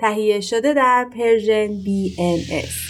تهیه 0.00 0.40
شده 0.40 0.74
در 0.74 1.06
پرژن 1.18 1.68
BMS 1.68 2.83